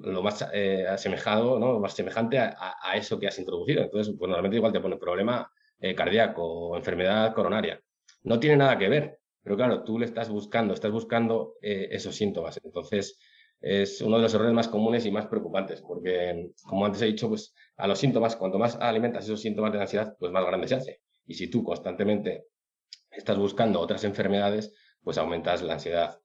lo 0.00 0.20
más 0.20 0.44
eh, 0.52 0.84
asemejado, 0.86 1.60
¿no? 1.60 1.72
lo 1.72 1.78
más 1.78 1.94
semejante 1.94 2.38
a, 2.38 2.74
eso 2.96 3.20
que 3.20 3.28
has 3.28 3.38
introducido. 3.38 3.82
Entonces, 3.82 4.14
pues 4.18 4.28
normalmente 4.28 4.56
igual 4.56 4.72
te 4.72 4.80
pone 4.80 4.96
problema 4.96 5.50
cardíaco 5.96 6.42
o 6.42 6.76
enfermedad 6.76 7.32
coronaria. 7.34 7.80
No 8.24 8.40
tiene 8.40 8.56
nada 8.56 8.76
que 8.76 8.88
ver, 8.88 9.20
pero 9.44 9.56
claro, 9.56 9.84
tú 9.84 9.96
le 9.96 10.06
estás 10.06 10.28
buscando, 10.28 10.74
estás 10.74 10.90
buscando 10.90 11.54
esos 11.62 12.16
síntomas. 12.16 12.60
Entonces, 12.64 13.16
es 13.60 14.00
uno 14.02 14.16
de 14.16 14.22
los 14.22 14.34
errores 14.34 14.54
más 14.54 14.66
comunes 14.66 15.06
y 15.06 15.12
más 15.12 15.26
preocupantes, 15.26 15.80
porque, 15.80 16.50
como 16.64 16.84
antes 16.84 17.00
he 17.02 17.06
dicho, 17.06 17.28
pues 17.28 17.54
a 17.76 17.86
los 17.86 18.00
síntomas, 18.00 18.34
cuanto 18.34 18.58
más 18.58 18.74
alimentas 18.74 19.24
esos 19.24 19.40
síntomas 19.40 19.72
de 19.72 19.80
ansiedad, 19.80 20.16
pues 20.18 20.32
más 20.32 20.44
grande 20.44 20.66
se 20.66 20.74
hace. 20.74 21.00
Y 21.26 21.34
si 21.34 21.48
tú 21.48 21.62
constantemente 21.62 22.46
estás 23.08 23.38
buscando 23.38 23.78
otras 23.78 24.02
enfermedades, 24.02 24.74
pues 25.02 25.16
aumentas 25.16 25.62
la 25.62 25.74
ansiedad. 25.74 26.18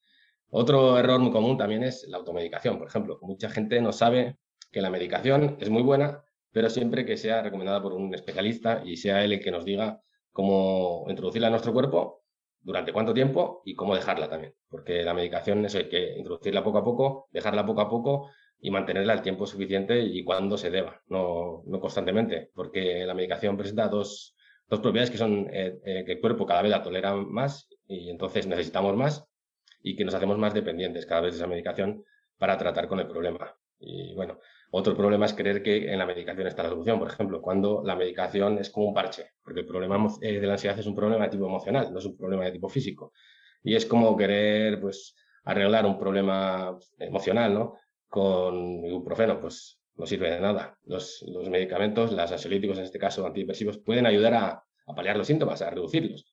Otro 0.55 0.99
error 0.99 1.19
muy 1.19 1.31
común 1.31 1.57
también 1.57 1.81
es 1.81 2.07
la 2.07 2.17
automedicación, 2.17 2.77
por 2.77 2.87
ejemplo. 2.87 3.17
Mucha 3.23 3.49
gente 3.49 3.81
no 3.81 3.91
sabe 3.91 4.37
que 4.71 4.81
la 4.81 4.91
medicación 4.91 5.57
es 5.59 5.71
muy 5.71 5.81
buena, 5.81 6.23
pero 6.51 6.69
siempre 6.69 7.07
que 7.07 7.17
sea 7.17 7.41
recomendada 7.41 7.81
por 7.81 7.91
un 7.91 8.13
especialista 8.13 8.83
y 8.85 8.97
sea 8.97 9.23
él 9.23 9.33
el 9.33 9.39
que 9.39 9.49
nos 9.49 9.65
diga 9.65 9.99
cómo 10.31 11.05
introducirla 11.09 11.47
en 11.47 11.53
nuestro 11.53 11.73
cuerpo 11.73 12.21
durante 12.61 12.93
cuánto 12.93 13.15
tiempo 13.15 13.63
y 13.65 13.73
cómo 13.73 13.95
dejarla 13.95 14.29
también. 14.29 14.53
Porque 14.69 15.01
la 15.01 15.15
medicación 15.15 15.65
eso 15.65 15.79
hay 15.79 15.89
que 15.89 16.19
introducirla 16.19 16.63
poco 16.63 16.77
a 16.77 16.83
poco, 16.83 17.29
dejarla 17.31 17.65
poco 17.65 17.81
a 17.81 17.89
poco 17.89 18.29
y 18.59 18.69
mantenerla 18.69 19.13
el 19.13 19.23
tiempo 19.23 19.47
suficiente 19.47 20.01
y 20.01 20.23
cuando 20.23 20.55
se 20.55 20.69
deba, 20.69 21.01
no, 21.07 21.63
no 21.65 21.79
constantemente. 21.79 22.51
Porque 22.53 23.07
la 23.07 23.15
medicación 23.15 23.57
presenta 23.57 23.87
dos, 23.87 24.35
dos 24.67 24.81
propiedades 24.81 25.09
que 25.09 25.17
son 25.17 25.47
eh, 25.51 25.79
eh, 25.83 26.03
que 26.05 26.11
el 26.11 26.21
cuerpo 26.21 26.45
cada 26.45 26.61
vez 26.61 26.69
la 26.69 26.83
tolera 26.83 27.15
más 27.15 27.67
y 27.87 28.11
entonces 28.11 28.45
necesitamos 28.45 28.95
más 28.95 29.27
y 29.83 29.95
que 29.95 30.05
nos 30.05 30.15
hacemos 30.15 30.37
más 30.39 30.53
dependientes 30.53 31.05
cada 31.05 31.21
vez 31.21 31.33
de 31.33 31.37
esa 31.37 31.47
medicación 31.47 32.03
para 32.37 32.57
tratar 32.57 32.87
con 32.87 32.99
el 32.99 33.07
problema. 33.07 33.55
Y 33.79 34.15
bueno, 34.15 34.39
otro 34.71 34.95
problema 34.95 35.25
es 35.25 35.33
creer 35.33 35.61
que 35.61 35.91
en 35.91 35.99
la 35.99 36.05
medicación 36.05 36.47
está 36.47 36.63
la 36.63 36.69
solución, 36.69 36.97
por 36.97 37.09
ejemplo, 37.09 37.41
cuando 37.41 37.83
la 37.85 37.95
medicación 37.95 38.57
es 38.57 38.69
como 38.69 38.87
un 38.87 38.93
parche, 38.93 39.31
porque 39.43 39.59
el 39.59 39.67
problema 39.67 40.07
eh, 40.21 40.39
de 40.39 40.47
la 40.47 40.53
ansiedad 40.53 40.79
es 40.79 40.87
un 40.87 40.95
problema 40.95 41.25
de 41.25 41.31
tipo 41.31 41.45
emocional, 41.45 41.91
no 41.91 41.99
es 41.99 42.05
un 42.05 42.17
problema 42.17 42.45
de 42.45 42.53
tipo 42.53 42.69
físico. 42.69 43.13
Y 43.61 43.75
es 43.75 43.85
como 43.85 44.17
querer, 44.17 44.79
pues, 44.79 45.15
arreglar 45.43 45.85
un 45.85 45.99
problema 45.99 46.77
emocional, 46.97 47.53
¿no? 47.53 47.75
Con 48.07 48.85
ibuprofeno, 48.85 49.39
pues 49.39 49.79
no 49.95 50.05
sirve 50.05 50.31
de 50.31 50.39
nada. 50.39 50.77
Los, 50.85 51.23
medicamentos, 51.49 52.11
los 52.11 52.31
ansiolíticos, 52.31 52.77
en 52.77 52.85
este 52.85 52.99
caso 52.99 53.25
antidepresivos, 53.25 53.77
pueden 53.79 54.05
ayudar 54.05 54.33
a, 54.33 54.63
paliar 54.95 55.17
los 55.17 55.27
síntomas, 55.27 55.61
a 55.61 55.69
reducirlos, 55.69 56.32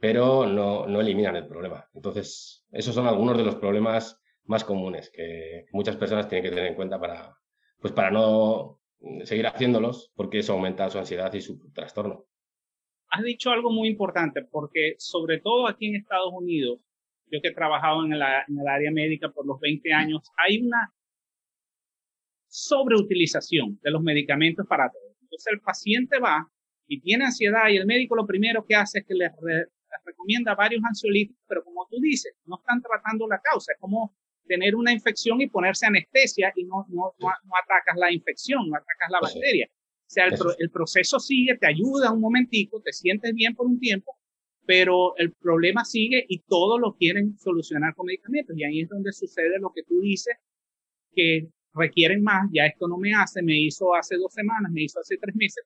pero 0.00 0.46
no, 0.46 0.86
no 0.86 1.00
eliminan 1.00 1.36
el 1.36 1.46
problema. 1.46 1.88
Entonces, 1.94 2.66
esos 2.72 2.94
son 2.94 3.06
algunos 3.06 3.36
de 3.36 3.44
los 3.44 3.56
problemas 3.56 4.20
más 4.44 4.64
comunes 4.64 5.10
que 5.14 5.66
muchas 5.72 5.96
personas 5.96 6.28
tienen 6.28 6.44
que 6.44 6.54
tener 6.54 6.70
en 6.70 6.74
cuenta 6.74 6.98
para, 6.98 7.36
pues 7.78 7.92
para 7.92 8.10
no 8.10 8.80
seguir 9.24 9.46
haciéndolos, 9.46 10.10
porque 10.14 10.38
eso 10.38 10.54
aumenta 10.54 10.90
su 10.90 10.98
ansiedad 10.98 11.32
y 11.34 11.40
su 11.40 11.70
trastorno. 11.72 12.24
Has 13.10 13.22
dicho 13.22 13.50
algo 13.50 13.70
muy 13.70 13.88
importante, 13.88 14.42
porque 14.50 14.94
sobre 14.98 15.38
todo 15.38 15.68
aquí 15.68 15.88
en 15.88 15.96
Estados 15.96 16.32
Unidos, 16.32 16.80
yo 17.26 17.40
que 17.40 17.48
he 17.48 17.54
trabajado 17.54 18.04
en, 18.04 18.12
en 18.14 18.58
el 18.58 18.68
área 18.68 18.90
médica 18.90 19.30
por 19.30 19.46
los 19.46 19.60
20 19.60 19.92
años, 19.92 20.22
hay 20.36 20.62
una 20.62 20.92
sobreutilización 22.48 23.78
de 23.82 23.90
los 23.90 24.02
medicamentos 24.02 24.66
para 24.66 24.90
todo. 24.90 25.14
Entonces 25.22 25.52
el 25.52 25.60
paciente 25.60 26.18
va 26.18 26.50
y 26.86 27.00
tiene 27.00 27.26
ansiedad 27.26 27.68
y 27.68 27.76
el 27.76 27.86
médico 27.86 28.16
lo 28.16 28.26
primero 28.26 28.64
que 28.66 28.74
hace 28.74 29.00
es 29.00 29.06
que 29.06 29.14
le, 29.14 29.30
recomienda 30.04 30.54
varios 30.54 30.82
ansiolíticos, 30.84 31.42
pero 31.46 31.64
como 31.64 31.86
tú 31.90 31.98
dices, 32.00 32.34
no 32.46 32.56
están 32.56 32.82
tratando 32.82 33.26
la 33.26 33.40
causa. 33.40 33.72
Es 33.72 33.78
como 33.78 34.14
tener 34.46 34.74
una 34.74 34.92
infección 34.92 35.40
y 35.40 35.48
ponerse 35.48 35.86
anestesia 35.86 36.52
y 36.56 36.64
no, 36.64 36.86
no, 36.88 37.14
no, 37.18 37.28
atacas 37.62 37.96
la 37.96 38.12
infección, 38.12 38.68
no 38.68 38.76
atacas 38.76 39.10
la 39.10 39.20
bacteria. 39.20 39.68
O 39.70 40.12
sea, 40.12 40.26
el, 40.26 40.34
el, 40.58 40.70
proceso 40.70 41.20
sigue, 41.20 41.56
te 41.56 41.66
ayuda 41.66 42.12
un 42.12 42.20
momentico, 42.20 42.80
te 42.82 42.92
sientes 42.92 43.32
bien 43.32 43.54
por 43.54 43.66
un 43.66 43.78
tiempo, 43.78 44.16
pero 44.66 45.16
el 45.16 45.32
problema 45.32 45.84
sigue 45.84 46.24
y 46.28 46.40
todo 46.40 46.78
lo 46.78 46.96
quieren 46.96 47.38
solucionar 47.38 47.94
con 47.94 48.06
medicamentos. 48.06 48.56
Y 48.56 48.64
ahí 48.64 48.80
es 48.80 48.88
donde 48.88 49.12
sucede 49.12 49.58
lo 49.60 49.72
que 49.72 49.84
tú 49.84 50.00
dices, 50.00 50.34
que 51.14 51.48
requieren 51.74 52.22
más, 52.22 52.48
ya 52.52 52.66
esto 52.66 52.88
no 52.88 52.98
me 52.98 53.14
hace, 53.14 53.42
me 53.42 53.58
hizo 53.58 53.94
hace 53.94 54.16
dos 54.16 54.32
semanas, 54.32 54.70
me 54.72 54.82
hizo 54.82 55.00
hace 55.00 55.16
tres 55.16 55.34
meses. 55.36 55.64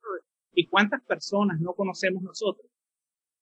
¿Y 0.55 0.67
cuántas 0.67 1.03
personas 1.03 1.61
no 1.61 1.75
conocemos 1.75 2.23
nosotros 2.23 2.67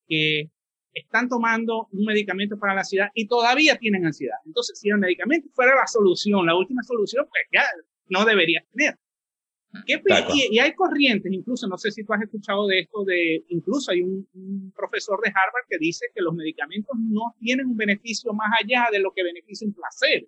que 0.07 0.51
están 0.95 1.29
tomando 1.29 1.89
un 1.93 2.05
medicamento 2.05 2.59
para 2.59 2.75
la 2.75 2.81
ansiedad 2.81 3.09
y 3.15 3.27
todavía 3.27 3.77
tienen 3.77 4.07
ansiedad. 4.07 4.37
Entonces, 4.45 4.79
si 4.79 4.89
el 4.91 4.99
medicamento 4.99 5.49
fuera 5.55 5.75
la 5.75 5.87
solución, 5.87 6.47
la 6.47 6.57
última 6.57 6.83
solución, 6.83 7.27
pues 7.29 7.43
ya 7.53 7.65
no 8.09 8.25
debería 8.25 8.65
tener. 8.73 8.99
y, 10.51 10.59
hay 10.59 10.75
corrientes, 10.75 11.33
incluso, 11.33 11.67
no 11.67 11.79
sé 11.79 11.91
si 11.91 12.05
tú 12.05 12.13
has 12.13 12.21
escuchado 12.21 12.67
de 12.67 12.81
esto, 12.81 13.05
de 13.05 13.43
incluso 13.49 13.91
hay 13.91 14.03
un, 14.03 14.73
profesor 14.77 15.19
de 15.23 15.31
Harvard 15.31 15.67
que 15.69 15.79
dice 15.79 16.07
que 16.15 16.21
los 16.21 16.35
medicamentos 16.35 16.95
no 16.99 17.35
tienen 17.39 17.67
un 17.67 17.77
beneficio 17.77 18.33
más 18.35 18.51
allá 18.63 18.89
de 18.93 18.99
lo 18.99 19.13
que 19.13 19.23
beneficia 19.23 19.67
un 19.67 19.73
placer, 19.73 20.27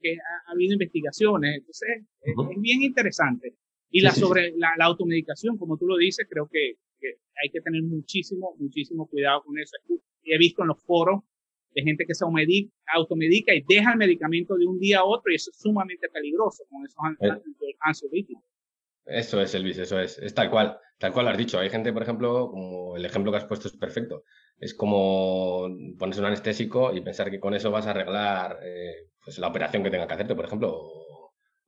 que 0.00 0.14
ha, 0.14 0.52
habido 0.52 0.74
investigaciones, 0.74 1.56
entonces 1.58 1.88
es, 2.22 2.34
bien 2.60 2.82
interesante. 2.82 3.56
Y 3.90 4.00
la 4.00 4.12
sobre 4.12 4.52
La, 4.56 4.70
la, 4.78 4.84
automedicación, 4.86 5.58
como 5.58 5.76
tú 5.76 5.86
lo 5.86 5.96
dices, 5.96 6.26
creo 6.28 6.48
que 6.48 6.76
hay 7.42 7.50
que 7.50 7.60
tener 7.60 7.82
muchísimo, 7.82 8.54
muchísimo 8.58 9.08
cuidado 9.08 9.42
con 9.42 9.58
eso. 9.58 9.76
He 10.24 10.38
visto 10.38 10.62
en 10.62 10.68
los 10.68 10.82
foros 10.82 11.22
de 11.74 11.82
gente 11.82 12.04
que 12.06 12.14
se 12.14 12.24
automedica 12.94 13.54
y 13.54 13.64
deja 13.66 13.92
el 13.92 13.98
medicamento 13.98 14.56
de 14.56 14.66
un 14.66 14.78
día 14.78 15.00
a 15.00 15.04
otro 15.04 15.32
y 15.32 15.36
eso 15.36 15.50
es 15.50 15.58
sumamente 15.58 16.08
peligroso 16.08 16.64
con 16.68 16.84
esos 16.84 16.98
eh. 17.20 17.76
ansiolíticos. 17.80 18.44
Eso 19.06 19.40
es, 19.40 19.54
Elvis, 19.54 19.78
eso 19.78 19.98
es. 19.98 20.18
Es 20.18 20.34
tal 20.34 20.50
cual, 20.50 20.78
tal 20.98 21.12
cual 21.12 21.28
has 21.28 21.38
dicho. 21.38 21.58
Hay 21.58 21.70
gente, 21.70 21.92
por 21.92 22.02
ejemplo, 22.02 22.50
como 22.50 22.96
el 22.96 23.04
ejemplo 23.04 23.32
que 23.32 23.38
has 23.38 23.44
puesto 23.44 23.68
es 23.68 23.76
perfecto. 23.76 24.24
Es 24.58 24.74
como 24.74 25.68
ponerse 25.98 26.20
un 26.20 26.26
anestésico 26.26 26.94
y 26.94 27.00
pensar 27.00 27.30
que 27.30 27.40
con 27.40 27.54
eso 27.54 27.70
vas 27.70 27.86
a 27.86 27.90
arreglar 27.90 28.58
eh, 28.62 29.08
pues 29.24 29.38
la 29.38 29.48
operación 29.48 29.82
que 29.82 29.90
tenga 29.90 30.06
que 30.06 30.14
hacerte, 30.14 30.34
por 30.34 30.44
ejemplo, 30.44 30.70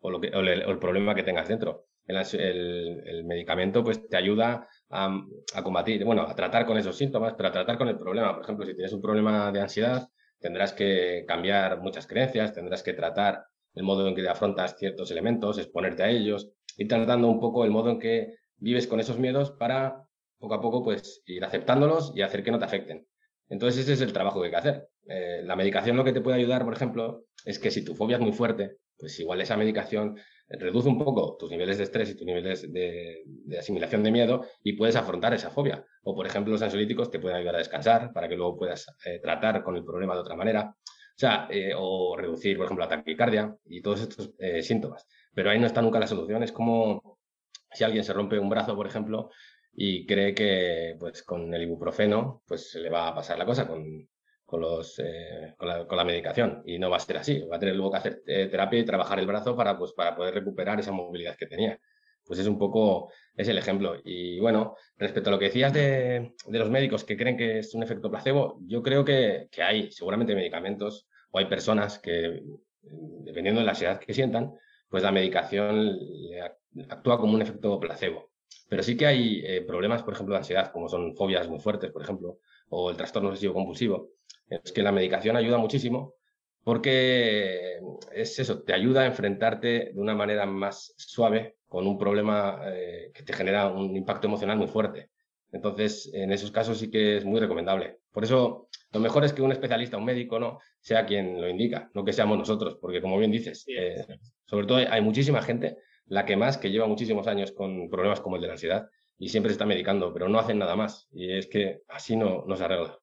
o, 0.01 0.11
lo 0.11 0.21
que, 0.21 0.29
o 0.29 0.41
el, 0.41 0.79
problema 0.79 1.15
que 1.15 1.23
tengas 1.23 1.49
dentro. 1.49 1.87
El, 2.07 3.25
medicamento 3.25 3.85
pues 3.85 4.09
te 4.09 4.17
ayuda 4.17 4.69
a, 4.91 5.63
combatir, 5.63 6.05
bueno, 6.05 6.23
a 6.23 6.35
tratar 6.35 6.67
con 6.67 6.77
esos 6.77 6.97
síntomas, 6.97 7.35
pero 7.37 7.49
a 7.49 7.53
tratar 7.53 7.79
con 7.79 7.89
el 7.89 7.97
problema. 7.97 8.35
Por 8.35 8.45
ejemplo, 8.45 8.67
si 8.67 8.75
tienes 8.75 8.93
un 8.93 9.01
problema 9.01 9.53
de 9.53 9.61
ansiedad, 9.61 10.09
tendrás 10.41 10.73
que 10.73 11.25
cambiar 11.27 11.81
muchas 11.81 12.07
creencias, 12.07 12.53
tendrás 12.53 12.83
que 12.83 12.93
tratar 12.93 13.45
el 13.75 13.85
modo 13.85 14.07
en 14.07 14.15
que 14.15 14.29
afrontas 14.29 14.77
ciertos 14.77 15.11
elementos, 15.11 15.59
exponerte 15.59 16.03
a 16.03 16.11
ellos, 16.11 16.53
ir 16.77 16.89
tratando 16.89 17.29
un 17.29 17.41
poco 17.41 17.65
el 17.65 17.71
modo 17.71 17.91
en 17.91 17.99
que 17.99 18.35
vives 18.57 18.87
con 18.87 19.01
esos 19.01 19.19
miedos 19.19 19.53
para 19.53 20.05
poco 20.39 20.55
a 20.55 20.61
poco 20.61 20.83
pues 20.83 21.23
ir 21.27 21.45
aceptándolos 21.45 22.13
y 22.15 22.23
hacer 22.23 22.43
que 22.43 22.51
no 22.51 22.59
te 22.59 22.65
afecten. 22.65 23.07
Entonces 23.49 23.83
ese 23.83 23.93
es 23.95 24.01
el 24.01 24.13
trabajo 24.13 24.41
que 24.41 24.47
hay 24.47 24.51
que 24.51 24.57
hacer. 24.59 24.89
Eh, 25.07 25.43
la 25.45 25.57
medicación 25.57 25.97
lo 25.97 26.05
que 26.05 26.13
te 26.13 26.21
puede 26.21 26.37
ayudar, 26.39 26.65
por 26.65 26.75
ejemplo, 26.75 27.25
es 27.45 27.59
que 27.59 27.71
si 27.71 27.85
tu 27.85 27.95
fobia 27.95 28.17
es 28.17 28.23
muy 28.23 28.33
fuerte, 28.33 28.79
pues 28.97 29.19
igual 29.21 29.41
esa 29.41 29.57
medicación 29.57 30.19
reduce 30.59 30.89
un 30.89 30.99
poco 30.99 31.37
tus 31.39 31.51
niveles 31.51 31.79
de 31.79 31.85
estrés 31.85 32.11
y 32.11 32.15
tus 32.15 32.27
niveles 32.27 32.73
de, 32.73 33.25
asimilación 33.59 34.03
de 34.03 34.11
miedo 34.11 34.45
y 34.63 34.75
puedes 34.75 34.97
afrontar 34.97 35.35
esa 35.35 35.51
fobia. 35.51 35.85
O, 36.03 36.15
por 36.15 36.27
ejemplo, 36.27 36.53
los 36.53 36.63
ansiolíticos 36.63 37.11
te 37.11 37.19
pueden 37.19 37.37
ayudar 37.37 37.57
a 37.57 37.59
descansar 37.59 38.13
para 38.13 38.29
que 38.29 38.37
luego 38.37 38.57
puedas 38.57 38.87
eh, 39.05 39.19
tratar 39.21 39.63
con 39.63 39.77
el 39.77 39.85
problema 39.85 40.15
de 40.15 40.21
otra 40.21 40.37
manera. 40.37 40.75
O 40.75 41.19
sea, 41.19 41.47
eh, 41.51 41.73
o 41.77 42.17
reducir, 42.17 42.57
por 42.57 42.67
ejemplo, 42.67 42.85
la 42.85 42.89
taquicardia 42.89 43.55
y 43.67 43.83
todos 43.83 44.01
estos 44.03 44.33
eh, 44.39 44.63
síntomas. 44.63 45.07
Pero 45.35 45.51
ahí 45.51 45.59
no 45.59 45.67
está 45.67 45.83
nunca 45.83 46.01
la 46.01 46.07
solución. 46.07 46.43
Es 46.43 46.53
como 46.53 47.19
si 47.71 47.85
alguien 47.85 48.05
se 48.05 48.13
rompe 48.13 48.39
un 48.39 48.49
brazo, 48.49 48.75
por 48.75 48.87
ejemplo, 48.87 49.31
y 49.75 50.07
cree 50.07 50.35
que 50.35 50.97
pues 50.99 51.23
con 51.23 51.53
el 51.55 51.63
ibuprofeno 51.63 52.43
pues 52.47 52.71
se 52.71 52.81
le 52.81 52.91
va 52.91 53.09
a 53.09 53.15
pasar 53.15 53.39
la 53.39 53.47
cosa 53.47 53.67
con, 53.67 54.07
con, 54.53 54.61
los, 54.61 54.99
eh, 54.99 55.55
con, 55.57 55.67
la, 55.67 55.87
con, 55.87 55.97
la, 55.97 56.05
medicación. 56.05 56.63
Y 56.67 56.79
no 56.79 56.91
va 56.91 56.99
a 56.99 57.01
ser 57.01 57.17
así. 57.17 57.41
Va 57.41 57.57
a 57.57 57.59
tener 57.59 57.75
luego 57.75 57.93
que 57.93 57.97
hacer 57.97 58.23
eh, 58.27 58.49
terapia 58.51 58.81
y 58.81 58.85
trabajar 58.85 59.19
el 59.19 59.27
brazo 59.27 59.57
para, 59.57 59.79
pues, 59.79 59.93
para 59.95 60.15
poder 60.15 60.35
recuperar 60.35 60.79
esa 60.79 60.93
movilidad 60.93 61.37
que 61.37 61.47
tenía. 61.47 61.81
Pues 62.23 62.39
es 62.39 62.47
un 62.47 62.59
poco, 62.59 63.11
es 63.35 63.49
el 63.49 63.57
ejemplo. 63.57 63.95
Y 64.05 64.39
bueno, 64.41 64.77
respecto 64.99 65.31
a 65.31 65.33
lo 65.33 65.39
que 65.39 65.47
decías 65.47 65.73
de, 65.73 66.35
de 66.47 66.59
los 66.59 66.69
médicos 66.69 67.03
que 67.03 67.17
creen 67.17 67.39
que 67.39 67.61
es 67.61 67.75
un 67.75 67.83
efecto 67.83 68.11
placebo, 68.11 68.59
yo 68.67 68.83
creo 68.83 69.07
que, 69.07 69.49
que 69.51 69.63
hay 69.63 69.91
seguramente 69.91 70.35
medicamentos 70.35 71.09
o 71.31 71.39
hay 71.39 71.47
personas 71.47 71.99
que, 71.99 72.43
dependiendo 72.83 73.61
de 73.61 73.65
la 73.65 73.73
ansiedad 73.73 73.99
que 73.99 74.13
sientan, 74.13 74.53
pues 74.91 75.03
la 75.03 75.13
medicación 75.13 75.99
actúa 76.91 77.19
como 77.19 77.33
un 77.33 77.41
efecto 77.41 77.81
placebo. 77.81 78.31
Pero 78.69 78.83
sí 78.83 78.99
que 78.99 79.07
hay 79.07 79.43
eh, 79.47 79.63
problemas, 79.63 80.03
por 80.03 80.13
ejemplo, 80.13 80.35
de 80.35 80.41
ansiedad, 80.41 80.71
como 80.73 80.91
son 80.91 81.17
fobias 81.17 81.49
muy 81.49 81.59
fuertes, 81.59 81.91
por 81.91 82.03
ejemplo, 82.03 82.39
o 82.75 82.91
el 82.91 82.97
trastorno 82.97 83.29
obsesivo 83.29 83.53
compulsivo, 83.53 84.13
es 84.63 84.73
que 84.73 84.83
la 84.83 84.93
medicación 84.93 85.37
ayuda 85.37 85.59
muchísimo 85.59 86.15
porque 86.65 87.81
es 88.13 88.39
eso, 88.39 88.63
te 88.63 88.73
ayuda 88.73 89.03
a 89.03 89.07
enfrentarte 89.07 89.93
de 89.93 90.01
una 90.01 90.15
manera 90.15 90.47
más 90.47 90.95
suave 90.97 91.57
con 91.67 91.87
un 91.87 91.99
problema 91.99 92.61
eh, 92.67 93.11
que 93.13 93.23
te 93.23 93.33
genera 93.33 93.69
un 93.69 93.97
impacto 93.97 94.27
emocional 94.29 94.59
muy 94.59 94.69
fuerte. 94.69 95.11
Entonces, 95.51 96.11
en 96.15 96.33
esos 96.33 96.51
casos 96.51 96.79
sí 96.79 96.91
que 96.91 97.17
es 97.17 97.25
muy 97.25 97.41
recomendable. 97.41 97.99
Por 98.13 98.25
eso, 98.25 98.69
lo 98.93 99.01
mejor 99.01 99.25
es 99.25 99.33
que 99.33 99.43
un 99.43 99.53
especialista, 99.53 99.97
un 99.97 100.05
médico, 100.05 100.39
no 100.39 100.61
sea 100.81 101.05
quien 101.05 101.41
lo 101.41 101.49
indica, 101.49 101.91
no 101.95 102.05
que 102.05 102.13
seamos 102.13 102.39
nosotros, 102.39 102.79
porque 102.81 103.01
como 103.01 103.19
bien 103.19 103.31
dices, 103.31 103.65
eh, 103.69 104.05
sobre 104.47 104.67
todo 104.67 104.79
hay 104.79 105.01
muchísima 105.01 105.43
gente, 105.43 105.79
la 106.07 106.25
que 106.25 106.37
más, 106.37 106.59
que 106.59 106.71
lleva 106.71 106.87
muchísimos 106.87 107.27
años 107.27 107.53
con 107.53 107.89
problemas 107.91 108.21
como 108.21 108.37
el 108.37 108.43
de 108.43 108.49
la 108.49 108.55
ansiedad 108.55 108.89
y 109.19 109.29
siempre 109.29 109.51
se 109.51 109.55
está 109.55 109.67
medicando, 109.67 110.13
pero 110.13 110.29
no 110.29 110.39
hacen 110.39 110.59
nada 110.59 110.77
más. 110.77 111.09
Y 111.13 111.33
es 111.33 111.47
que 111.47 111.83
así 111.89 112.17
no, 112.17 112.45
no 112.47 112.57
se 112.57 112.65
arregla. 112.65 113.02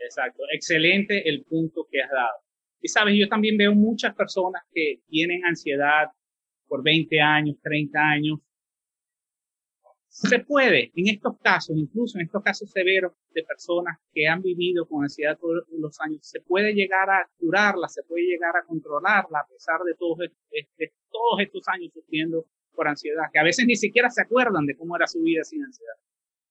Exacto, 0.00 0.42
excelente 0.52 1.28
el 1.28 1.44
punto 1.44 1.86
que 1.90 2.02
has 2.02 2.10
dado. 2.10 2.38
Y 2.80 2.88
sabes, 2.88 3.14
yo 3.18 3.28
también 3.28 3.56
veo 3.56 3.74
muchas 3.74 4.14
personas 4.14 4.62
que 4.72 5.00
tienen 5.08 5.44
ansiedad 5.44 6.08
por 6.66 6.82
20 6.82 7.20
años, 7.20 7.56
30 7.62 7.98
años, 7.98 8.40
se 10.08 10.40
puede, 10.40 10.90
en 10.96 11.08
estos 11.08 11.38
casos, 11.38 11.76
incluso 11.76 12.18
en 12.18 12.24
estos 12.24 12.42
casos 12.42 12.70
severos 12.70 13.12
de 13.32 13.44
personas 13.44 13.96
que 14.12 14.26
han 14.26 14.42
vivido 14.42 14.86
con 14.88 15.04
ansiedad 15.04 15.38
todos 15.38 15.64
los 15.70 16.00
años, 16.00 16.18
se 16.22 16.40
puede 16.40 16.74
llegar 16.74 17.08
a 17.08 17.30
curarla, 17.38 17.86
se 17.88 18.02
puede 18.02 18.24
llegar 18.24 18.56
a 18.56 18.64
controlarla 18.64 19.38
a 19.38 19.46
pesar 19.46 19.80
de 19.84 19.94
todos, 19.94 20.18
todos 21.10 21.40
estos 21.40 21.68
años 21.68 21.92
sufriendo 21.92 22.44
por 22.74 22.88
ansiedad, 22.88 23.26
que 23.32 23.38
a 23.38 23.44
veces 23.44 23.66
ni 23.66 23.76
siquiera 23.76 24.10
se 24.10 24.22
acuerdan 24.22 24.66
de 24.66 24.76
cómo 24.76 24.96
era 24.96 25.06
su 25.06 25.22
vida 25.22 25.44
sin 25.44 25.64
ansiedad. 25.64 25.94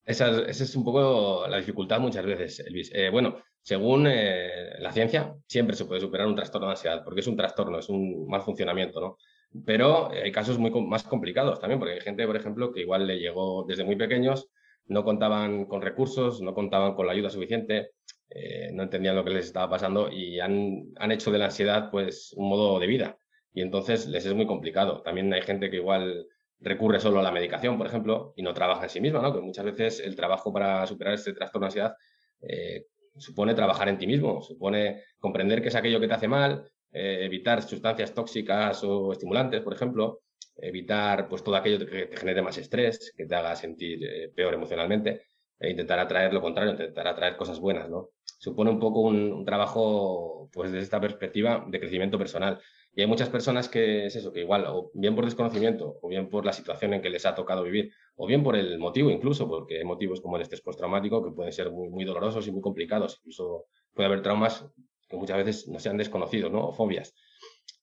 Esa, 0.10 0.42
es 0.48 0.76
un 0.76 0.84
poco 0.84 1.46
la 1.48 1.58
dificultad 1.58 2.00
muchas 2.00 2.26
veces, 2.26 2.62
Elvis. 2.62 2.92
Eh, 2.96 3.12
bueno, 3.12 3.44
según 3.62 4.08
eh, 4.08 4.80
la 4.80 4.92
ciencia, 4.92 5.36
siempre 5.46 5.76
se 5.76 5.86
puede 5.86 6.02
superar 6.02 6.26
un 6.26 6.36
trastorno 6.36 6.66
de 6.66 6.72
ansiedad, 6.72 7.04
porque 7.04 7.20
es 7.20 7.28
un 7.28 7.38
trastorno, 7.38 7.78
es 7.78 7.90
un 7.90 8.28
mal 8.28 8.42
funcionamiento, 8.42 9.00
¿no? 9.00 9.18
Pero 9.64 10.10
hay 10.10 10.32
casos 10.32 10.58
muy 10.58 10.72
más 10.72 11.04
complicados 11.04 11.60
también, 11.60 11.78
porque 11.80 11.94
hay 11.94 12.02
gente, 12.02 12.26
por 12.26 12.36
ejemplo, 12.36 12.72
que 12.72 12.82
igual 12.82 13.06
le 13.06 13.20
llegó 13.20 13.66
desde 13.68 13.84
muy 13.84 13.98
pequeños, 13.98 14.50
no 14.88 15.04
contaban 15.04 15.66
con 15.66 15.84
recursos, 15.84 16.42
no 16.42 16.56
contaban 16.56 16.96
con 16.96 17.06
la 17.06 17.12
ayuda 17.12 17.30
suficiente, 17.30 17.92
eh, 18.32 18.72
no 18.74 18.82
entendían 18.82 19.16
lo 19.16 19.24
que 19.24 19.30
les 19.30 19.46
estaba 19.46 19.70
pasando 19.70 20.12
y 20.12 20.40
han, 20.40 20.86
han 20.96 21.12
hecho 21.12 21.32
de 21.32 21.38
la 21.38 21.46
ansiedad 21.46 21.92
pues 21.92 22.34
un 22.36 22.50
modo 22.50 22.80
de 22.80 22.88
vida. 22.88 23.20
Y 23.54 23.62
entonces 23.62 24.08
les 24.08 24.26
es 24.26 24.34
muy 24.34 24.48
complicado. 24.48 25.04
También 25.04 25.32
hay 25.34 25.44
gente 25.44 25.70
que 25.70 25.76
igual 25.78 26.26
recurre 26.60 27.00
solo 27.00 27.20
a 27.20 27.24
la 27.24 27.32
medicación, 27.32 27.78
por 27.78 27.88
ejemplo, 27.88 28.34
y 28.36 28.44
no 28.44 28.54
trabaja 28.54 28.84
en 28.84 28.90
sí 28.90 29.02
misma, 29.02 29.22
¿no? 29.22 29.34
Que 29.34 29.42
muchas 29.42 29.66
veces 29.66 30.00
el 30.02 30.16
trabajo 30.16 30.52
para 30.52 30.86
superar 30.86 31.14
este 31.14 31.34
trastorno 31.34 31.66
de 31.66 31.68
ansiedad 31.68 31.94
eh, 32.42 32.86
supone 33.18 33.54
trabajar 33.54 33.90
en 33.90 33.98
ti 33.98 34.08
mismo, 34.08 34.42
supone 34.42 35.04
comprender 35.20 35.62
qué 35.62 35.70
es 35.70 35.76
aquello 35.76 36.00
que 36.00 36.08
te 36.08 36.14
hace 36.14 36.28
mal, 36.28 36.70
eh, 36.92 37.20
evitar 37.22 37.62
sustancias 37.62 38.14
tóxicas 38.14 38.84
o 38.84 39.12
estimulantes, 39.12 39.62
por 39.62 39.74
ejemplo, 39.74 40.22
evitar 40.58 41.28
pues 41.28 41.44
todo 41.44 41.56
aquello 41.56 41.80
que 41.86 42.06
te 42.08 42.18
genere 42.18 42.42
más 42.42 42.58
estrés, 42.58 43.14
que 43.16 43.26
te 43.26 43.36
haga 43.36 43.56
sentir 43.56 44.04
eh, 44.04 44.32
peor 44.36 44.54
emocionalmente, 44.54 45.24
e 45.60 45.70
intentar 45.70 46.00
atraer 46.00 46.34
lo 46.34 46.42
contrario, 46.42 46.72
intentar 46.72 47.08
atraer 47.08 47.36
cosas 47.36 47.60
buenas, 47.60 47.90
¿no? 47.90 48.10
Supone 48.40 48.70
un 48.70 48.80
poco 48.80 49.02
un, 49.02 49.44
trabajo, 49.44 50.50
pues 50.54 50.72
desde 50.72 50.86
esta 50.86 51.02
perspectiva 51.02 51.66
de 51.68 51.80
crecimiento 51.80 52.18
personal. 52.18 52.62
Y 53.00 53.02
hay 53.02 53.08
muchas 53.08 53.30
personas 53.30 53.70
que 53.70 54.08
es 54.08 54.16
eso, 54.18 54.34
que 54.34 54.42
igual, 54.42 54.66
o 54.68 54.92
bien 54.94 55.16
por 55.16 55.24
desconocimiento, 55.24 56.00
o 56.02 56.10
bien 56.10 56.28
por 56.28 56.46
la 56.46 56.52
situación 56.52 56.94
en 56.94 57.02
que 57.02 57.10
les 57.10 57.26
ha 57.26 57.34
tocado 57.34 57.64
vivir, 57.64 57.94
o 58.18 58.28
bien 58.28 58.44
por 58.44 58.58
el 58.58 58.78
motivo 58.78 59.10
incluso, 59.10 59.48
porque 59.48 59.78
hay 59.78 59.86
motivos 59.86 60.20
como 60.20 60.36
el 60.36 60.42
estrés 60.42 60.60
postraumático 60.60 61.24
que 61.24 61.32
pueden 61.32 61.54
ser 61.54 61.72
muy, 61.72 61.88
muy 61.88 62.04
dolorosos 62.04 62.46
y 62.50 62.52
muy 62.52 62.60
complicados. 62.60 63.20
Incluso 63.20 63.68
puede 63.94 64.08
haber 64.08 64.22
traumas 64.22 64.66
que 65.08 65.16
muchas 65.16 65.38
veces 65.38 65.70
no 65.70 65.80
sean 65.80 65.96
desconocidos, 65.96 66.52
¿no? 66.52 66.68
O 66.68 66.74
fobias. 66.74 67.16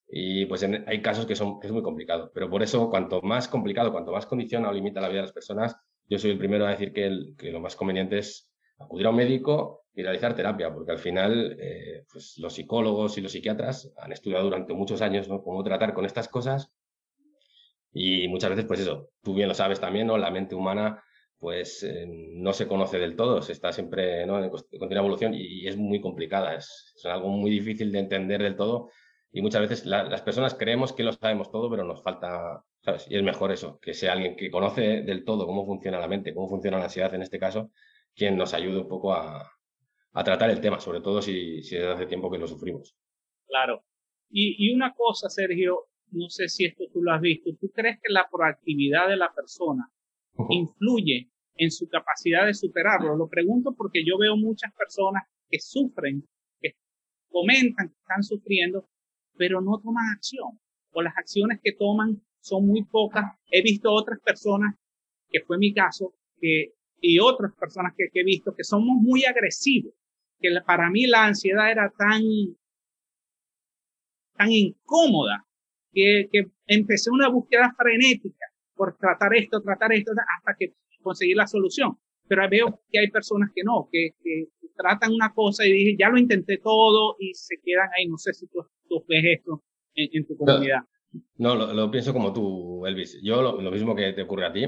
Y 0.07 0.45
pues 0.45 0.63
hay 0.63 1.01
casos 1.01 1.25
que 1.25 1.35
son 1.35 1.61
es 1.63 1.73
muy 1.73 1.83
complicado. 1.83 2.31
Pero 2.35 2.51
por 2.51 2.63
eso, 2.63 2.91
cuanto 2.91 3.23
más 3.23 3.49
complicado, 3.49 3.93
cuanto 3.93 4.13
más 4.13 4.27
condiciona 4.27 4.69
o 4.69 4.73
limita 4.75 5.01
la 5.01 5.09
vida 5.09 5.21
de 5.21 5.29
las 5.29 5.33
personas, 5.33 5.77
yo 6.11 6.19
soy 6.19 6.33
el 6.33 6.39
primero 6.39 6.67
a 6.67 6.73
decir 6.73 6.93
que, 6.93 7.11
que 7.39 7.53
lo 7.53 7.61
más 7.61 7.75
conveniente 7.75 8.19
es 8.19 8.53
acudir 8.79 9.07
a 9.07 9.11
un 9.11 9.17
médico 9.17 9.86
y 9.97 10.03
realizar 10.03 10.37
terapia, 10.37 10.73
porque 10.73 10.93
al 10.93 10.99
final 10.99 11.57
eh, 11.59 12.05
pues 12.13 12.37
los 12.37 12.55
psicólogos 12.55 13.17
y 13.17 13.23
los 13.23 13.33
psiquiatras 13.33 13.91
han 13.97 14.13
estudiado 14.13 14.45
durante 14.45 14.75
muchos 14.75 15.01
años 15.01 15.27
¿no? 15.27 15.43
cómo 15.43 15.65
tratar 15.65 15.95
con 15.95 16.05
estas 16.05 16.29
cosas 16.29 16.71
y 17.95 18.29
muchas 18.29 18.51
veces, 18.51 18.67
pues 18.67 18.81
eso, 18.81 19.09
tú 19.23 19.35
bien 19.35 19.49
lo 19.49 19.55
sabes 19.55 19.81
también, 19.81 20.07
¿no? 20.07 20.19
La 20.19 20.31
mente 20.31 20.55
humana 20.55 21.03
pues 21.39 21.83
eh, 21.83 22.07
no 22.07 22.53
se 22.53 22.69
conoce 22.69 22.99
del 22.99 23.17
todo, 23.17 23.41
se 23.41 23.53
está 23.53 23.73
siempre 23.73 24.27
¿no? 24.27 24.43
en 24.43 24.51
continua 24.51 24.99
evolución 24.99 25.33
y, 25.33 25.67
es 25.67 25.79
muy 25.79 26.01
complicada, 26.03 26.55
es, 26.55 26.95
algo 27.05 27.29
muy 27.29 27.51
difícil 27.51 27.91
de 27.91 28.01
entender 28.01 28.43
del 28.43 28.57
todo 28.57 28.91
y 29.33 29.41
muchas 29.41 29.63
veces 29.63 29.87
las 29.87 30.21
personas 30.23 30.55
creemos 30.55 30.93
que 30.93 31.05
lo 31.05 31.13
sabemos 31.13 31.51
todo, 31.51 31.71
pero 31.71 31.85
nos 31.85 32.03
falta, 32.03 32.63
¿sabes? 32.83 33.07
Y 33.11 33.17
es 33.17 33.23
mejor 33.23 33.51
eso, 33.51 33.79
que 33.81 33.95
sea 33.95 34.13
alguien 34.13 34.37
que 34.37 34.51
conoce 34.51 35.03
del 35.03 35.25
todo 35.25 35.47
cómo 35.47 35.65
funciona 35.65 35.99
la 35.99 36.09
mente, 36.09 36.35
cómo 36.35 36.49
funciona 36.49 36.79
la 36.79 36.85
ansiedad 36.85 37.15
en 37.15 37.23
este 37.23 37.39
caso, 37.39 37.71
quien 38.15 38.37
nos 38.37 38.55
ayude 38.55 38.79
un 38.79 38.89
poco 38.89 39.13
a, 39.15 39.56
a 40.19 40.25
tratar 40.25 40.51
el 40.51 40.61
tema, 40.61 40.81
sobre 40.81 41.01
todo 41.01 41.21
si, 41.21 41.63
si 41.63 41.77
hace 41.77 42.07
tiempo 42.07 42.31
que 42.31 42.39
lo 42.39 42.47
sufrimos. 42.47 42.97
Claro. 43.47 43.85
Y, 44.31 44.67
y 44.67 44.75
una 44.75 44.95
cosa, 44.95 45.29
Sergio, 45.29 45.89
no 46.11 46.29
sé 46.29 46.49
si 46.49 46.65
esto 46.65 46.85
tú 46.93 47.03
lo 47.03 47.13
has 47.13 47.21
visto, 47.21 47.51
¿tú 47.61 47.71
crees 47.71 47.99
que 48.03 48.13
la 48.13 48.29
proactividad 48.31 49.09
de 49.09 49.17
la 49.17 49.33
persona 49.33 49.91
influye 50.51 51.31
en 51.57 51.71
su 51.71 51.89
capacidad 51.89 52.47
de 52.47 52.55
superarlo. 52.55 53.17
Lo 53.17 53.29
pregunto 53.29 53.75
porque 53.77 54.05
yo 54.05 54.19
veo 54.19 54.37
muchas 54.37 54.73
personas 54.75 55.25
que 55.49 55.59
sufren, 55.59 56.27
que 56.61 56.75
comentan 57.29 57.89
que 57.89 57.97
están 58.01 58.23
sufriendo, 58.23 58.89
pero 59.37 59.61
no 59.61 59.81
toman 59.81 60.15
acción. 60.15 60.61
O 60.93 61.03
las 61.03 61.17
acciones 61.17 61.61
que 61.63 61.73
toman 61.73 62.23
son 62.41 62.67
muy 62.67 62.85
pocas. 62.85 63.25
He 63.51 63.63
visto 63.63 63.93
otras 63.93 64.21
personas, 64.21 64.75
que 65.29 65.41
fue 65.41 65.59
mi 65.59 65.73
caso, 65.73 66.15
que, 66.41 66.75
y 67.01 67.19
otras 67.19 67.53
personas 67.55 67.95
que, 67.97 68.09
he 68.13 68.25
visto 68.25 68.55
que 68.55 68.65
somos 68.65 68.97
muy 69.01 69.25
agresivos. 69.25 69.93
Que 70.41 70.51
para 70.67 70.91
mí 70.91 71.07
la 71.07 71.27
ansiedad 71.27 71.71
era 71.71 71.93
tan, 71.97 72.23
tan 74.37 74.53
incómoda 74.53 75.47
que, 75.93 76.29
que 76.31 76.47
empecé 76.67 77.11
una 77.11 77.29
búsqueda 77.29 77.75
frenética 77.77 78.47
por 78.75 78.97
tratar 78.97 79.35
esto, 79.35 79.63
tratar 79.63 79.93
esto, 79.93 80.13
hasta 80.13 80.57
que 80.59 80.75
conseguir 81.03 81.37
la 81.37 81.47
solución. 81.47 81.99
Pero 82.29 82.49
veo 82.51 82.81
que 82.91 82.99
hay 82.99 83.11
personas 83.11 83.51
que 83.55 83.63
no, 83.63 83.89
que, 83.91 84.11
que 84.23 84.49
tratan 84.77 85.13
una 85.13 85.33
cosa 85.33 85.65
y 85.65 85.73
dicen, 85.73 85.97
ya 85.99 86.09
lo 86.09 86.19
intenté 86.19 86.59
todo 86.59 87.17
y 87.19 87.33
se 87.35 87.57
quedan 87.63 87.89
ahí. 87.97 88.07
No 88.07 88.19
sé 88.19 88.33
si 88.33 88.47
tú, 88.49 88.61
ves 89.09 89.25
esto 89.39 89.63
en, 89.95 90.27
tu 90.27 90.37
comunidad. 90.37 90.81
No, 91.37 91.55
lo, 91.55 91.91
pienso 91.91 92.13
como 92.13 92.33
tú, 92.33 92.85
Elvis. 92.87 93.21
Yo 93.23 93.43
lo, 93.43 93.71
mismo 93.71 93.95
que 93.95 94.13
te 94.13 94.23
ocurre 94.23 94.47
a 94.47 94.53
ti. 94.53 94.67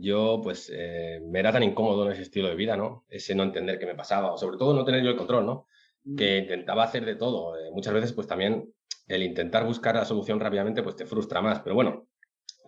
Yo, 0.00 0.40
pues, 0.42 0.70
eh, 0.72 1.20
me 1.24 1.40
era 1.40 1.52
tan 1.52 1.62
incómodo 1.62 2.06
en 2.06 2.12
ese 2.12 2.22
estilo 2.22 2.48
de 2.48 2.54
vida, 2.54 2.76
¿no? 2.76 3.04
Ese 3.08 3.34
no 3.34 3.42
entender 3.42 3.78
qué 3.78 3.86
me 3.86 3.94
pasaba, 3.94 4.32
o 4.32 4.38
sobre 4.38 4.56
todo 4.56 4.72
no 4.74 4.84
tener 4.84 5.02
yo 5.02 5.10
el 5.10 5.16
control, 5.16 5.44
¿no? 5.44 5.66
Mm. 6.04 6.16
Que 6.16 6.38
intentaba 6.38 6.84
hacer 6.84 7.04
de 7.04 7.16
todo. 7.16 7.58
Eh, 7.58 7.70
muchas 7.72 7.92
veces, 7.92 8.12
pues 8.12 8.26
también 8.26 8.72
el 9.08 9.22
intentar 9.22 9.64
buscar 9.64 9.96
la 9.96 10.04
solución 10.04 10.38
rápidamente, 10.38 10.82
pues 10.82 10.96
te 10.96 11.06
frustra 11.06 11.40
más. 11.40 11.60
Pero 11.60 11.74
bueno, 11.74 12.06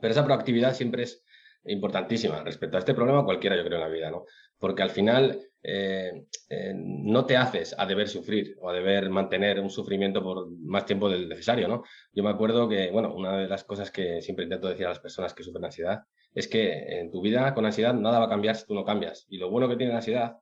pero 0.00 0.12
esa 0.12 0.24
proactividad 0.24 0.74
siempre 0.74 1.04
es 1.04 1.24
importantísima 1.64 2.42
respecto 2.42 2.76
a 2.76 2.80
este 2.80 2.94
problema, 2.94 3.24
cualquiera 3.24 3.56
yo 3.56 3.64
creo 3.64 3.76
en 3.76 3.84
la 3.84 3.88
vida, 3.88 4.10
¿no? 4.10 4.24
Porque 4.58 4.82
al 4.82 4.90
final 4.90 5.38
eh, 5.62 6.26
no 6.74 7.26
te 7.26 7.36
haces 7.36 7.74
a 7.78 7.86
deber 7.86 8.08
sufrir 8.08 8.56
o 8.60 8.70
a 8.70 8.72
deber 8.72 9.10
mantener 9.10 9.60
un 9.60 9.70
sufrimiento 9.70 10.22
por 10.22 10.50
más 10.62 10.86
tiempo 10.86 11.08
del 11.10 11.28
necesario, 11.28 11.68
¿no? 11.68 11.84
Yo 12.12 12.22
me 12.22 12.30
acuerdo 12.30 12.68
que, 12.68 12.90
bueno, 12.90 13.14
una 13.14 13.36
de 13.36 13.46
las 13.46 13.64
cosas 13.64 13.90
que 13.90 14.22
siempre 14.22 14.44
intento 14.44 14.68
decir 14.68 14.86
a 14.86 14.90
las 14.90 15.00
personas 15.00 15.34
que 15.34 15.42
sufren 15.42 15.66
ansiedad 15.66 16.00
es 16.34 16.48
que 16.48 17.00
en 17.00 17.10
tu 17.10 17.20
vida 17.20 17.54
con 17.54 17.66
ansiedad 17.66 17.94
nada 17.94 18.18
va 18.18 18.26
a 18.26 18.28
cambiar 18.28 18.56
si 18.56 18.66
tú 18.66 18.74
no 18.74 18.84
cambias. 18.84 19.26
Y 19.28 19.38
lo 19.38 19.50
bueno 19.50 19.68
que 19.68 19.76
tiene 19.76 19.92
la 19.92 19.98
ansiedad 19.98 20.36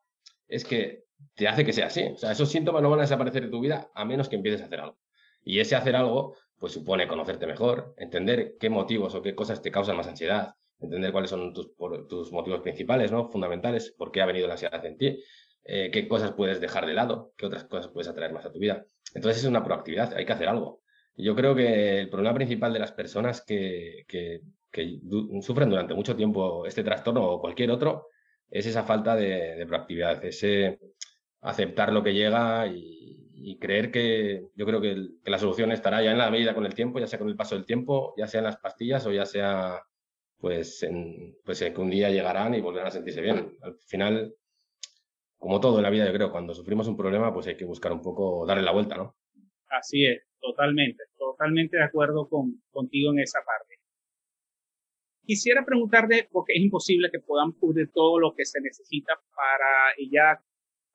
es 0.47 0.65
que 0.65 1.05
te 1.35 1.49
hace 1.49 1.65
que 1.65 1.73
sea 1.73 1.87
así. 1.87 2.05
O 2.15 2.17
sea, 2.17 2.33
esos 2.33 2.51
síntomas 2.51 2.83
no 2.83 2.91
van 2.91 3.01
a 3.01 3.03
desaparecer 3.03 3.45
de 3.45 3.51
tu 3.51 3.61
vida 3.61 3.91
a 3.95 4.05
menos 4.05 4.29
que 4.29 4.37
empieces 4.37 4.63
a 4.63 4.67
hacer 4.67 4.81
algo. 4.81 4.99
Y 5.43 5.61
ese 5.61 5.77
hacer 5.77 5.97
algo, 5.97 6.37
pues 6.59 6.73
supone 6.73 7.09
conocerte 7.09 7.47
mejor, 7.47 7.95
entender 7.97 8.57
qué 8.59 8.71
motivos 8.71 9.15
o 9.15 9.23
qué 9.23 9.35
cosas 9.35 9.63
te 9.63 9.71
causan 9.71 9.97
más 9.97 10.09
ansiedad, 10.09 10.55
entender 10.81 11.13
cuáles 11.13 11.31
son 11.31 11.53
tus, 11.53 11.71
tus 12.09 12.33
motivos 12.33 12.61
principales, 12.61 13.11
¿no? 13.11 13.31
Fundamentales, 13.31 13.95
por 13.97 14.13
qué 14.13 14.21
ha 14.21 14.27
venido 14.27 14.47
la 14.47 14.55
ansiedad 14.55 14.85
en 14.85 14.97
ti, 14.97 15.23
eh, 15.65 15.91
qué 15.91 16.09
cosas 16.09 16.33
puedes 16.33 16.61
dejar 16.61 16.87
de 16.87 16.95
lado, 16.95 17.33
qué 17.37 17.47
otras 17.47 17.65
cosas 17.65 17.89
puedes 17.89 18.09
atraer 18.09 18.33
más 18.33 18.45
a 18.45 18.53
tu 18.53 18.59
vida. 18.59 18.85
Entonces 19.15 19.43
es 19.43 19.49
una 19.49 19.65
proactividad, 19.65 20.15
hay 20.15 20.25
que 20.27 20.33
hacer 20.33 20.49
algo. 20.49 20.83
yo 21.17 21.35
creo 21.35 21.55
que 21.55 22.01
el 22.01 22.11
problema 22.11 22.35
principal 22.35 22.73
de 22.73 22.79
las 22.79 22.93
personas 22.93 23.43
que, 23.45 24.05
que, 24.07 24.41
sufren 25.43 25.71
durante 25.71 25.95
mucho 25.95 26.17
tiempo 26.17 26.67
este 26.67 26.85
trastorno 26.85 27.25
o 27.25 27.41
cualquier 27.41 27.71
otro 27.71 28.09
es 28.51 28.67
esa 28.67 28.85
falta 28.85 29.17
de, 29.17 29.65
proactividad, 29.67 30.25
ese 30.25 30.79
aceptar 31.41 31.93
lo 31.93 32.03
que 32.03 32.15
llega 32.15 32.67
y, 32.67 33.07
creer 33.61 33.91
que 33.91 34.45
yo 34.55 34.67
creo 34.67 34.81
que, 34.81 34.95
que, 35.25 35.31
la 35.31 35.39
solución 35.39 35.73
estará 35.73 36.03
ya 36.03 36.13
en 36.13 36.19
la 36.19 36.31
medida 36.31 36.55
con 36.55 36.67
el 36.67 36.75
tiempo, 36.75 36.99
ya 36.99 37.07
sea 37.07 37.19
con 37.19 37.29
el 37.29 37.37
paso 37.37 37.55
del 37.55 37.65
tiempo, 37.65 38.15
ya 38.17 38.27
sea 38.27 38.39
en 38.39 38.45
las 38.45 38.59
pastillas 38.59 39.07
o 39.07 39.13
ya 39.13 39.25
sea 39.25 39.81
pues, 40.39 40.83
en, 40.83 41.37
pues 41.45 41.61
en 41.63 41.75
que 41.75 41.81
un 41.81 41.91
día 41.91 42.11
llegarán 42.11 42.55
y 42.55 42.61
volverán 42.61 42.89
a 42.89 42.93
sentirse 42.93 43.21
bien. 43.21 43.57
Al 43.61 43.77
final, 43.87 44.35
como 45.37 45.61
todo 45.61 45.79
en 45.79 45.83
la 45.83 45.91
vida, 45.91 46.07
yo 46.07 46.13
creo, 46.13 46.31
cuando 46.31 46.55
sufrimos 46.55 46.89
un 46.89 46.97
problema, 46.97 47.33
pues 47.33 47.47
hay 47.47 47.57
que 47.57 47.65
buscar 47.65 47.93
un 47.93 48.03
poco 48.03 48.47
darle 48.47 48.63
la 48.63 48.73
vuelta, 48.73 48.97
¿no? 48.97 49.17
Así 49.69 50.07
es, 50.07 50.23
totalmente, 50.41 51.05
totalmente 51.17 51.77
de 51.77 51.85
acuerdo 51.85 52.29
con, 52.29 52.63
contigo 52.71 53.13
en 53.13 53.21
esa 53.21 53.41
parte. 53.45 53.78
Quisiera 55.29 55.63
preguntarte, 55.63 56.27
porque 56.33 56.55
es 56.55 56.63
imposible 56.63 57.11
que 57.13 57.19
podamos 57.19 57.57
cubrir 57.61 57.91
todo 57.93 58.19
lo 58.19 58.35
que 58.35 58.47
se 58.47 58.63
necesita 58.63 59.13
para, 59.37 59.93
y 59.99 60.11
ya 60.11 60.43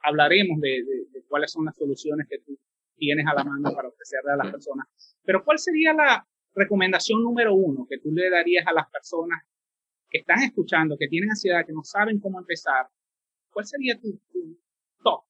hablaremos 0.02 0.60
de, 0.60 0.84
de 1.12 1.24
cuáles 1.28 1.52
son 1.52 1.66
las 1.66 1.76
soluciones 1.78 2.26
que 2.28 2.40
tú 2.40 2.58
tienes 2.96 3.28
a 3.28 3.36
la 3.36 3.44
mano 3.44 3.72
para 3.76 3.90
ofrecerle 3.90 4.32
a 4.32 4.38
las 4.38 4.52
personas. 4.52 4.88
Pero 5.24 5.44
¿cuál 5.44 5.60
sería 5.60 5.94
la 5.94 6.28
recomendación 6.56 7.22
número 7.22 7.54
uno 7.54 7.86
que 7.88 8.00
tú 8.00 8.12
le 8.12 8.28
darías 8.32 8.66
a 8.66 8.74
las 8.74 8.90
personas 8.90 9.44
que 10.10 10.18
están 10.18 10.42
escuchando, 10.42 10.98
que 10.98 11.08
tienen 11.08 11.30
ansiedad, 11.30 11.64
que 11.64 11.74
no 11.74 11.84
saben 11.84 12.20
cómo 12.20 12.40
empezar? 12.40 12.88
¿Cuál 13.52 13.68
sería 13.68 14.00
tu, 14.00 14.20
top? 15.04 15.26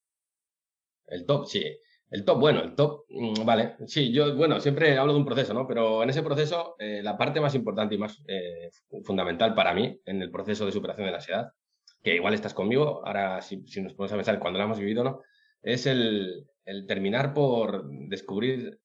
El 1.07 1.25
top, 1.25 1.45
sí. 1.45 1.65
El 2.13 2.26
top, 2.26 2.39
bueno, 2.39 2.62
el 2.62 2.76
top, 2.76 3.06
mm, 3.10 3.43
vale. 3.43 3.76
Sí, 3.88 4.13
yo, 4.13 4.36
bueno, 4.36 4.60
siempre 4.60 4.95
hablo 4.99 5.13
de 5.13 5.19
un 5.19 5.26
proceso, 5.26 5.52
¿no? 5.52 5.65
Pero 5.67 6.04
en 6.04 6.12
ese 6.12 6.21
proceso, 6.21 6.76
eh, 6.78 7.02
la 7.02 7.17
parte 7.17 7.41
más 7.41 7.56
importante 7.56 7.95
y 7.95 7.97
más 7.97 8.23
eh, 8.28 8.69
fundamental 9.04 9.56
para 9.56 9.73
mí 9.73 9.99
en 10.06 10.21
el 10.21 10.30
proceso 10.30 10.63
de 10.67 10.71
superación 10.71 11.06
de 11.06 11.12
la 11.12 11.17
ansiedad, 11.17 11.52
que 12.04 12.13
igual 12.13 12.36
estás 12.36 12.54
conmigo, 12.54 13.02
ahora 13.04 13.41
si, 13.41 13.58
nos 13.82 13.95
podemos 13.95 14.13
a 14.13 14.15
pensar 14.17 14.38
cuando 14.38 14.60
lo 14.60 14.65
hemos 14.65 14.80
vivido, 14.80 15.04
¿no? 15.04 15.21
Es 15.63 15.88
el, 15.88 16.45
el 16.65 16.86
terminar 16.86 17.34
por 17.34 17.89
descubrir 17.89 18.80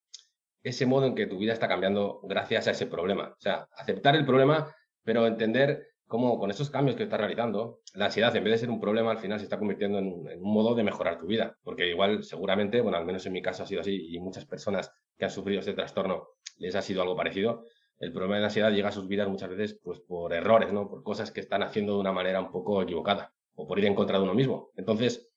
ese 0.62 0.86
modo 0.86 1.04
en 1.04 1.14
que 1.14 1.26
tu 1.26 1.36
vida 1.36 1.52
está 1.52 1.68
cambiando 1.68 2.20
gracias 2.22 2.66
a 2.66 2.70
ese 2.70 2.86
problema. 2.86 3.34
O 3.36 3.40
sea, 3.40 3.68
aceptar 3.76 4.16
el 4.16 4.24
problema, 4.24 4.74
pero 5.04 5.26
entender 5.26 5.86
cómo 6.08 6.38
con 6.38 6.50
esos 6.50 6.70
cambios 6.70 6.96
que 6.96 7.04
estás 7.04 7.20
realizando, 7.20 7.80
la 7.94 8.06
ansiedad, 8.06 8.34
en 8.34 8.42
vez 8.42 8.54
de 8.54 8.58
ser 8.58 8.70
un 8.70 8.80
problema, 8.80 9.10
al 9.10 9.18
final 9.18 9.38
se 9.38 9.44
está 9.44 9.58
convirtiendo 9.58 9.98
en, 9.98 10.06
un 10.06 10.52
modo 10.52 10.74
de 10.74 10.82
mejorar 10.82 11.18
tu 11.18 11.26
vida. 11.26 11.56
Porque 11.62 11.88
igual, 11.88 12.24
seguramente, 12.24 12.80
bueno, 12.80 12.96
al 12.96 13.04
menos 13.04 13.24
en 13.26 13.32
mi 13.34 13.42
caso 13.42 13.62
ha 13.62 13.66
sido 13.66 13.82
así, 13.82 14.14
y 14.14 14.18
muchas 14.18 14.46
personas 14.46 14.90
que 15.16 15.26
han 15.26 15.30
sufrido 15.30 15.60
este 15.60 15.74
trastorno 15.74 16.28
les 16.56 16.74
ha 16.74 16.82
sido 16.82 17.02
algo 17.02 17.14
parecido. 17.14 17.64
El 18.00 18.12
problema 18.12 18.36
de 18.36 18.40
la 18.40 18.46
ansiedad 18.46 18.72
llega 18.72 18.88
a 18.88 18.92
sus 18.92 19.06
vidas 19.06 19.28
muchas 19.28 19.50
veces 19.50 19.78
pues 19.82 20.00
por 20.00 20.32
errores, 20.32 20.72
¿no? 20.72 20.88
Por 20.88 21.02
cosas 21.02 21.30
que 21.30 21.40
están 21.40 21.62
haciendo 21.62 21.94
de 21.94 22.00
una 22.00 22.12
manera 22.12 22.40
un 22.40 22.50
poco 22.50 22.82
equivocada 22.82 23.32
o 23.54 23.66
por 23.66 23.78
ir 23.78 23.86
en 23.86 23.94
contra 23.94 24.18
de 24.18 24.24
uno 24.24 24.34
mismo. 24.34 24.70
Entonces, 24.76 25.30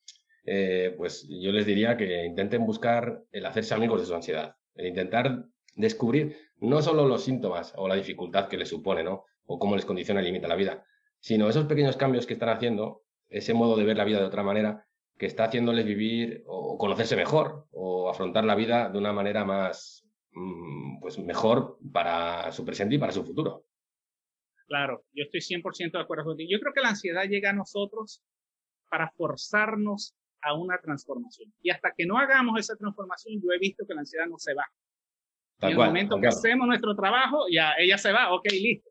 eh, 0.45 0.93
pues 0.97 1.27
yo 1.27 1.51
les 1.51 1.65
diría 1.65 1.97
que 1.97 2.25
intenten 2.25 2.65
buscar 2.65 3.23
el 3.31 3.45
hacerse 3.45 3.73
amigos 3.73 3.99
de 3.99 4.07
su 4.07 4.15
ansiedad, 4.15 4.55
el 4.75 4.87
intentar 4.87 5.45
descubrir 5.75 6.37
no 6.57 6.81
solo 6.81 7.07
los 7.07 7.23
síntomas 7.23 7.73
o 7.75 7.87
la 7.87 7.95
dificultad 7.95 8.47
que 8.47 8.57
les 8.57 8.69
supone, 8.69 9.03
¿no? 9.03 9.25
O 9.53 9.59
cómo 9.59 9.75
les 9.75 9.85
condiciona 9.85 10.21
y 10.21 10.25
limita 10.25 10.47
la 10.47 10.55
vida, 10.55 10.85
sino 11.19 11.49
esos 11.49 11.65
pequeños 11.65 11.97
cambios 11.97 12.25
que 12.25 12.33
están 12.33 12.49
haciendo, 12.49 13.03
ese 13.27 13.53
modo 13.53 13.75
de 13.75 13.83
ver 13.83 13.97
la 13.97 14.05
vida 14.05 14.19
de 14.19 14.25
otra 14.25 14.43
manera, 14.43 14.87
que 15.17 15.25
está 15.25 15.43
haciéndoles 15.43 15.85
vivir 15.85 16.43
o 16.47 16.77
conocerse 16.77 17.17
mejor 17.17 17.67
o 17.71 18.09
afrontar 18.09 18.45
la 18.45 18.55
vida 18.55 18.89
de 18.89 18.97
una 18.97 19.11
manera 19.11 19.43
más, 19.43 20.07
mm, 20.31 21.01
pues 21.01 21.19
mejor 21.19 21.77
para 21.91 22.51
su 22.53 22.63
presente 22.63 22.95
y 22.95 22.97
para 22.97 23.11
su 23.11 23.25
futuro. 23.25 23.65
Claro, 24.67 25.03
yo 25.11 25.25
estoy 25.25 25.41
100% 25.41 25.97
de 25.97 26.03
acuerdo 26.03 26.23
contigo. 26.23 26.49
Yo 26.49 26.61
creo 26.61 26.73
que 26.73 26.79
la 26.79 26.89
ansiedad 26.89 27.25
llega 27.25 27.49
a 27.49 27.53
nosotros 27.53 28.23
para 28.89 29.11
forzarnos 29.11 30.15
a 30.41 30.53
una 30.53 30.79
transformación. 30.79 31.53
Y 31.61 31.71
hasta 31.71 31.91
que 31.95 32.05
no 32.05 32.17
hagamos 32.17 32.57
esa 32.59 32.75
transformación, 32.77 33.41
yo 33.43 33.51
he 33.51 33.59
visto 33.59 33.85
que 33.85 33.93
la 33.93 33.99
ansiedad 33.99 34.27
no 34.27 34.37
se 34.37 34.53
va. 34.53 34.65
en 35.59 35.71
el 35.71 35.77
momento 35.77 36.19
que 36.19 36.27
hacemos 36.27 36.67
nuestro 36.67 36.95
trabajo, 36.95 37.45
ya 37.51 37.73
ella 37.77 37.97
se 37.97 38.11
va, 38.11 38.33
ok, 38.33 38.45
listo. 38.51 38.90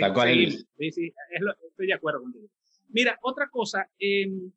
Tal 0.00 0.12
cual 0.12 0.28
sí, 0.76 0.92
sí, 0.92 1.14
estoy 1.68 1.86
de 1.86 1.94
acuerdo 1.94 2.22
contigo. 2.22 2.48
Mira, 2.88 3.18
otra 3.22 3.48
cosa, 3.48 3.88
em, 3.98 4.50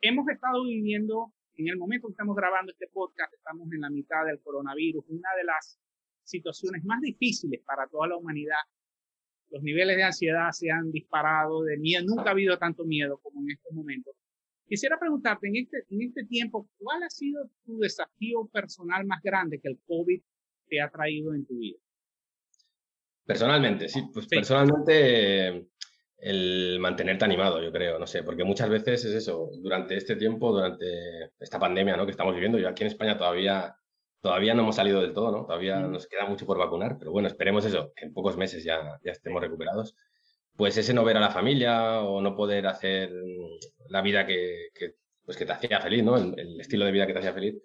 hemos 0.00 0.28
estado 0.28 0.64
viviendo, 0.64 1.32
en 1.54 1.68
el 1.68 1.76
momento 1.76 2.08
que 2.08 2.12
estamos 2.12 2.36
grabando 2.36 2.72
este 2.72 2.88
podcast, 2.88 3.32
estamos 3.32 3.72
en 3.72 3.80
la 3.80 3.90
mitad 3.90 4.24
del 4.26 4.40
coronavirus, 4.40 5.04
una 5.08 5.28
de 5.36 5.44
las 5.44 5.78
situaciones 6.24 6.84
más 6.84 7.00
difíciles 7.00 7.62
para 7.64 7.86
toda 7.86 8.08
la 8.08 8.16
humanidad. 8.16 8.58
Los 9.50 9.62
niveles 9.62 9.96
de 9.96 10.02
ansiedad 10.02 10.50
se 10.50 10.70
han 10.70 10.90
disparado, 10.90 11.62
de 11.62 11.78
miedo, 11.78 12.04
nunca 12.04 12.30
ha 12.30 12.32
habido 12.32 12.58
tanto 12.58 12.84
miedo 12.84 13.18
como 13.22 13.40
en 13.42 13.52
estos 13.52 13.72
momentos. 13.72 14.14
Quisiera 14.66 14.98
preguntarte, 14.98 15.46
en 15.46 15.56
este, 15.56 15.84
en 15.88 16.02
este 16.02 16.24
tiempo, 16.24 16.68
¿cuál 16.78 17.04
ha 17.04 17.10
sido 17.10 17.48
tu 17.64 17.78
desafío 17.78 18.46
personal 18.52 19.06
más 19.06 19.22
grande 19.22 19.60
que 19.60 19.68
el 19.68 19.78
COVID 19.86 20.20
te 20.68 20.80
ha 20.80 20.90
traído 20.90 21.32
en 21.34 21.46
tu 21.46 21.56
vida? 21.56 21.78
Personalmente, 23.26 23.88
sí, 23.88 24.08
pues 24.12 24.26
personalmente 24.26 25.68
el 26.18 26.78
mantenerte 26.80 27.24
animado, 27.24 27.62
yo 27.62 27.72
creo, 27.72 27.98
no 27.98 28.06
sé, 28.06 28.22
porque 28.22 28.44
muchas 28.44 28.68
veces 28.68 29.04
es 29.04 29.12
eso, 29.14 29.50
durante 29.60 29.96
este 29.96 30.16
tiempo, 30.16 30.52
durante 30.52 31.32
esta 31.38 31.58
pandemia 31.58 31.96
¿no? 31.96 32.06
que 32.06 32.12
estamos 32.12 32.34
viviendo, 32.34 32.58
yo 32.58 32.68
aquí 32.68 32.84
en 32.84 32.88
España 32.88 33.18
todavía, 33.18 33.76
todavía 34.20 34.54
no 34.54 34.62
hemos 34.62 34.76
salido 34.76 35.02
del 35.02 35.12
todo, 35.12 35.30
¿no? 35.30 35.44
Todavía 35.44 35.80
mm. 35.80 35.92
nos 35.92 36.06
queda 36.06 36.26
mucho 36.26 36.46
por 36.46 36.58
vacunar, 36.58 36.96
pero 36.98 37.10
bueno, 37.10 37.28
esperemos 37.28 37.64
eso, 37.64 37.92
que 37.94 38.06
en 38.06 38.14
pocos 38.14 38.36
meses 38.36 38.64
ya, 38.64 38.98
ya 39.04 39.12
estemos 39.12 39.42
recuperados 39.42 39.96
pues 40.56 40.76
ese 40.78 40.94
no 40.94 41.04
ver 41.04 41.16
a 41.16 41.20
la 41.20 41.30
familia 41.30 42.00
o 42.00 42.20
no 42.20 42.34
poder 42.34 42.66
hacer 42.66 43.10
la 43.88 44.02
vida 44.02 44.26
que, 44.26 44.70
pues 45.24 45.36
que 45.36 45.46
te 45.46 45.52
hacía 45.52 45.80
feliz, 45.80 46.02
¿no? 46.02 46.16
El, 46.16 46.60
estilo 46.60 46.84
de 46.84 46.92
vida 46.92 47.06
que 47.06 47.12
te 47.12 47.18
hacía 47.20 47.34
feliz, 47.34 47.56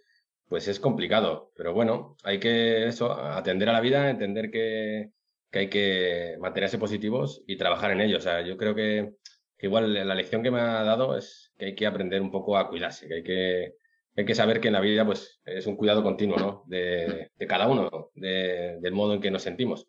pues 0.48 0.68
es 0.68 0.80
complicado. 0.80 1.52
Pero 1.56 1.74
bueno, 1.74 2.18
hay 2.24 2.40
que 2.40 2.88
eso, 2.88 3.12
atender 3.14 3.70
a 3.70 3.74
la 3.74 3.82
vida, 3.82 4.10
entender 4.10 4.52
que, 4.52 5.12
hay 5.60 5.70
que 5.70 6.38
mantenerse 6.40 6.78
positivos 6.78 7.44
y 7.48 7.58
trabajar 7.58 7.92
en 7.92 8.02
ello. 8.02 8.18
O 8.18 8.22
sea, 8.22 8.42
yo 8.42 8.58
creo 8.58 8.76
que, 8.76 9.14
igual 9.60 9.94
la 9.94 10.16
lección 10.16 10.44
que 10.44 10.52
me 10.52 10.60
ha 10.60 10.84
dado 10.84 11.18
es 11.18 11.54
que 11.58 11.66
hay 11.68 11.76
que 11.76 11.86
aprender 11.86 12.22
un 12.22 12.32
poco 12.32 12.58
a 12.58 12.70
cuidarse, 12.70 13.08
que 13.08 13.16
hay 13.16 13.24
que, 13.24 13.74
hay 14.16 14.26
que 14.26 14.36
saber 14.36 14.60
que 14.60 14.68
en 14.68 14.74
la 14.74 14.82
vida 14.82 15.06
pues 15.06 15.42
es 15.46 15.68
un 15.68 15.76
cuidado 15.76 16.04
continuo, 16.04 16.38
¿no? 16.38 16.64
De, 16.68 17.30
cada 17.48 17.68
uno, 17.68 18.12
del 18.16 18.92
modo 18.94 19.14
en 19.16 19.22
que 19.22 19.32
nos 19.32 19.44
sentimos 19.44 19.88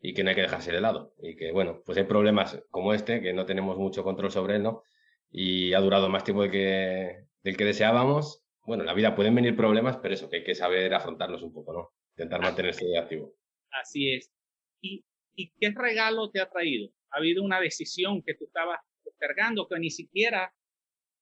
y 0.00 0.12
que 0.14 0.22
no 0.22 0.30
hay 0.30 0.36
que 0.36 0.42
dejarse 0.42 0.72
de 0.72 0.80
lado. 0.80 1.14
Y 1.18 1.36
que, 1.36 1.52
bueno, 1.52 1.82
pues 1.84 1.96
hay 1.98 2.04
problemas 2.04 2.62
como 2.70 2.92
este, 2.92 3.20
que 3.20 3.32
no 3.32 3.46
tenemos 3.46 3.78
mucho 3.78 4.04
control 4.04 4.30
sobre 4.30 4.56
él, 4.56 4.62
¿no? 4.62 4.82
Y 5.30 5.72
ha 5.74 5.80
durado 5.80 6.08
más 6.08 6.24
tiempo 6.24 6.42
del 6.42 6.50
que, 6.50 7.24
del 7.42 7.56
que 7.56 7.64
deseábamos. 7.64 8.42
Bueno, 8.66 8.82
en 8.82 8.86
la 8.86 8.94
vida 8.94 9.14
pueden 9.14 9.34
venir 9.34 9.56
problemas, 9.56 9.96
pero 9.98 10.14
eso, 10.14 10.28
que 10.28 10.36
hay 10.36 10.44
que 10.44 10.54
saber 10.54 10.92
afrontarlos 10.94 11.42
un 11.42 11.52
poco, 11.52 11.72
¿no? 11.72 11.92
Intentar 12.16 12.40
mantenerse 12.40 12.96
activo. 12.98 13.34
Así 13.70 14.12
es. 14.12 14.30
¿Y, 14.84 15.04
¿Y 15.34 15.50
qué 15.58 15.70
regalo 15.74 16.30
te 16.30 16.40
ha 16.40 16.50
traído? 16.50 16.92
¿Ha 17.10 17.18
habido 17.18 17.42
una 17.42 17.60
decisión 17.60 18.22
que 18.22 18.34
tú 18.34 18.44
estabas 18.44 18.80
postergando, 19.02 19.66
que 19.66 19.78
ni 19.78 19.90
siquiera 19.90 20.52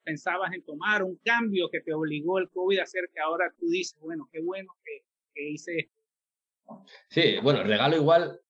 pensabas 0.03 0.53
en 0.53 0.65
tomar, 0.65 1.05
un 1.05 1.17
cambio 1.25 1.71
que 1.71 1.81
te 1.81 1.95
obligó 1.95 2.39
el 2.39 2.51
COVID 2.51 2.81
a 2.81 2.83
hacer 2.83 3.09
que 3.15 3.21
ahora 3.21 3.53
tú 3.59 3.69
dices, 3.69 3.99
bueno, 4.01 4.29
qué 4.33 4.41
bueno 4.41 4.73
que, 4.85 5.05
hice 5.35 5.79
esto? 5.79 6.85
Sí, 7.09 7.37
bueno, 7.43 7.63
regalo 7.63 7.97
igual 7.97 8.41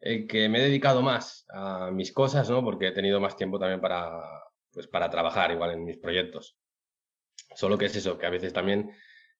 que 0.00 0.48
me 0.48 0.58
he 0.58 0.62
dedicado 0.62 1.02
más 1.02 1.46
a 1.48 1.90
mis 1.90 2.12
cosas, 2.12 2.48
¿no? 2.48 2.62
Porque 2.62 2.88
he 2.88 2.92
tenido 2.92 3.20
más 3.20 3.36
tiempo 3.36 3.58
también 3.58 3.80
para, 3.80 4.22
pues, 4.72 4.86
para 4.86 5.10
trabajar 5.10 5.50
igual 5.50 5.72
en 5.72 5.84
mis 5.84 5.98
proyectos. 5.98 6.56
Solo 7.54 7.78
que 7.78 7.86
es 7.86 7.96
eso, 7.96 8.18
que 8.18 8.26
a 8.26 8.30
veces 8.30 8.52
también 8.52 8.90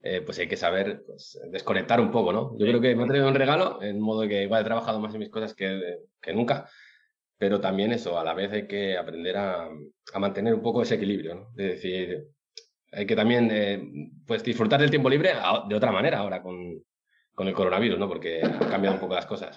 eh, 0.07 0.21
pues 0.21 0.39
hay 0.39 0.47
que 0.47 0.57
saber 0.57 1.03
pues, 1.07 1.41
desconectar 1.51 1.99
un 1.99 2.11
poco, 2.11 2.31
¿no? 2.31 2.57
Yo 2.59 2.67
creo 2.67 2.81
que 2.81 2.95
me 2.95 3.05
ha 3.05 3.07
traído 3.07 3.27
un 3.27 3.35
regalo, 3.35 3.83
en 3.83 3.99
modo 3.99 4.29
que 4.29 4.43
igual 4.43 4.61
he 4.61 4.65
trabajado 4.65 5.01
más 5.01 5.15
en 5.15 5.21
mis 5.21 5.31
cosas 5.31 5.55
que, 5.55 6.01
que 6.21 6.35
nunca, 6.35 6.69
pero 7.39 7.59
también 7.59 7.91
eso, 7.91 8.19
a 8.19 8.23
la 8.25 8.35
vez 8.35 8.53
hay 8.53 8.67
que 8.69 8.99
aprender 8.99 9.37
a, 9.39 9.67
a 9.67 10.19
mantener 10.19 10.53
un 10.53 10.63
poco 10.63 10.83
ese 10.83 10.97
equilibrio, 10.97 11.35
¿no? 11.35 11.49
Es 11.57 11.77
decir, 11.77 12.27
hay 12.93 13.07
que 13.07 13.17
también 13.17 13.49
eh, 13.51 13.83
pues 14.27 14.45
disfrutar 14.45 14.79
del 14.79 14.91
tiempo 14.91 15.09
libre 15.09 15.33
de 15.69 15.75
otra 15.75 15.91
manera 15.91 16.19
ahora 16.19 16.43
con, 16.43 16.85
con 17.35 17.49
el 17.49 17.55
coronavirus, 17.55 17.99
¿no? 17.99 18.07
Porque 18.07 18.43
han 18.43 18.59
cambiado 18.59 18.97
un 18.97 19.01
poco 19.01 19.15
las 19.15 19.27
cosas. 19.27 19.57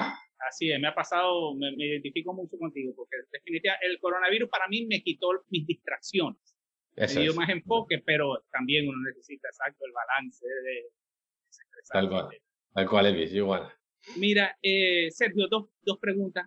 Así 0.49 0.71
es, 0.71 0.79
me 0.79 0.87
ha 0.87 0.95
pasado, 0.95 1.55
me, 1.55 1.73
identifico 1.75 2.33
mucho 2.33 2.57
contigo, 2.57 2.93
porque 2.95 3.17
definitivamente 3.33 3.85
el 3.85 3.99
coronavirus 3.99 4.49
para 4.49 4.67
mí 4.69 4.85
me 4.85 5.03
quitó 5.03 5.27
mis 5.49 5.67
distracciones. 5.67 6.56
Dio 7.05 7.33
más 7.35 7.49
enfoque, 7.49 8.01
pero 8.05 8.43
también 8.51 8.87
uno 8.87 8.97
necesita 9.07 9.47
exacto 9.47 9.85
el 9.85 9.91
balance 9.91 10.45
de, 10.45 10.85
Tal 11.89 12.09
cual, 12.09 12.27
tal 12.73 12.89
cual, 12.89 13.05
Elvis, 13.05 13.33
igual. 13.33 13.71
Mira, 14.17 14.57
eh, 14.61 15.09
Sergio, 15.09 15.47
dos, 15.47 15.69
dos 15.81 15.97
preguntas. 15.99 16.45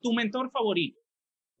¿Tu 0.00 0.12
mentor 0.12 0.50
favorito? 0.50 1.00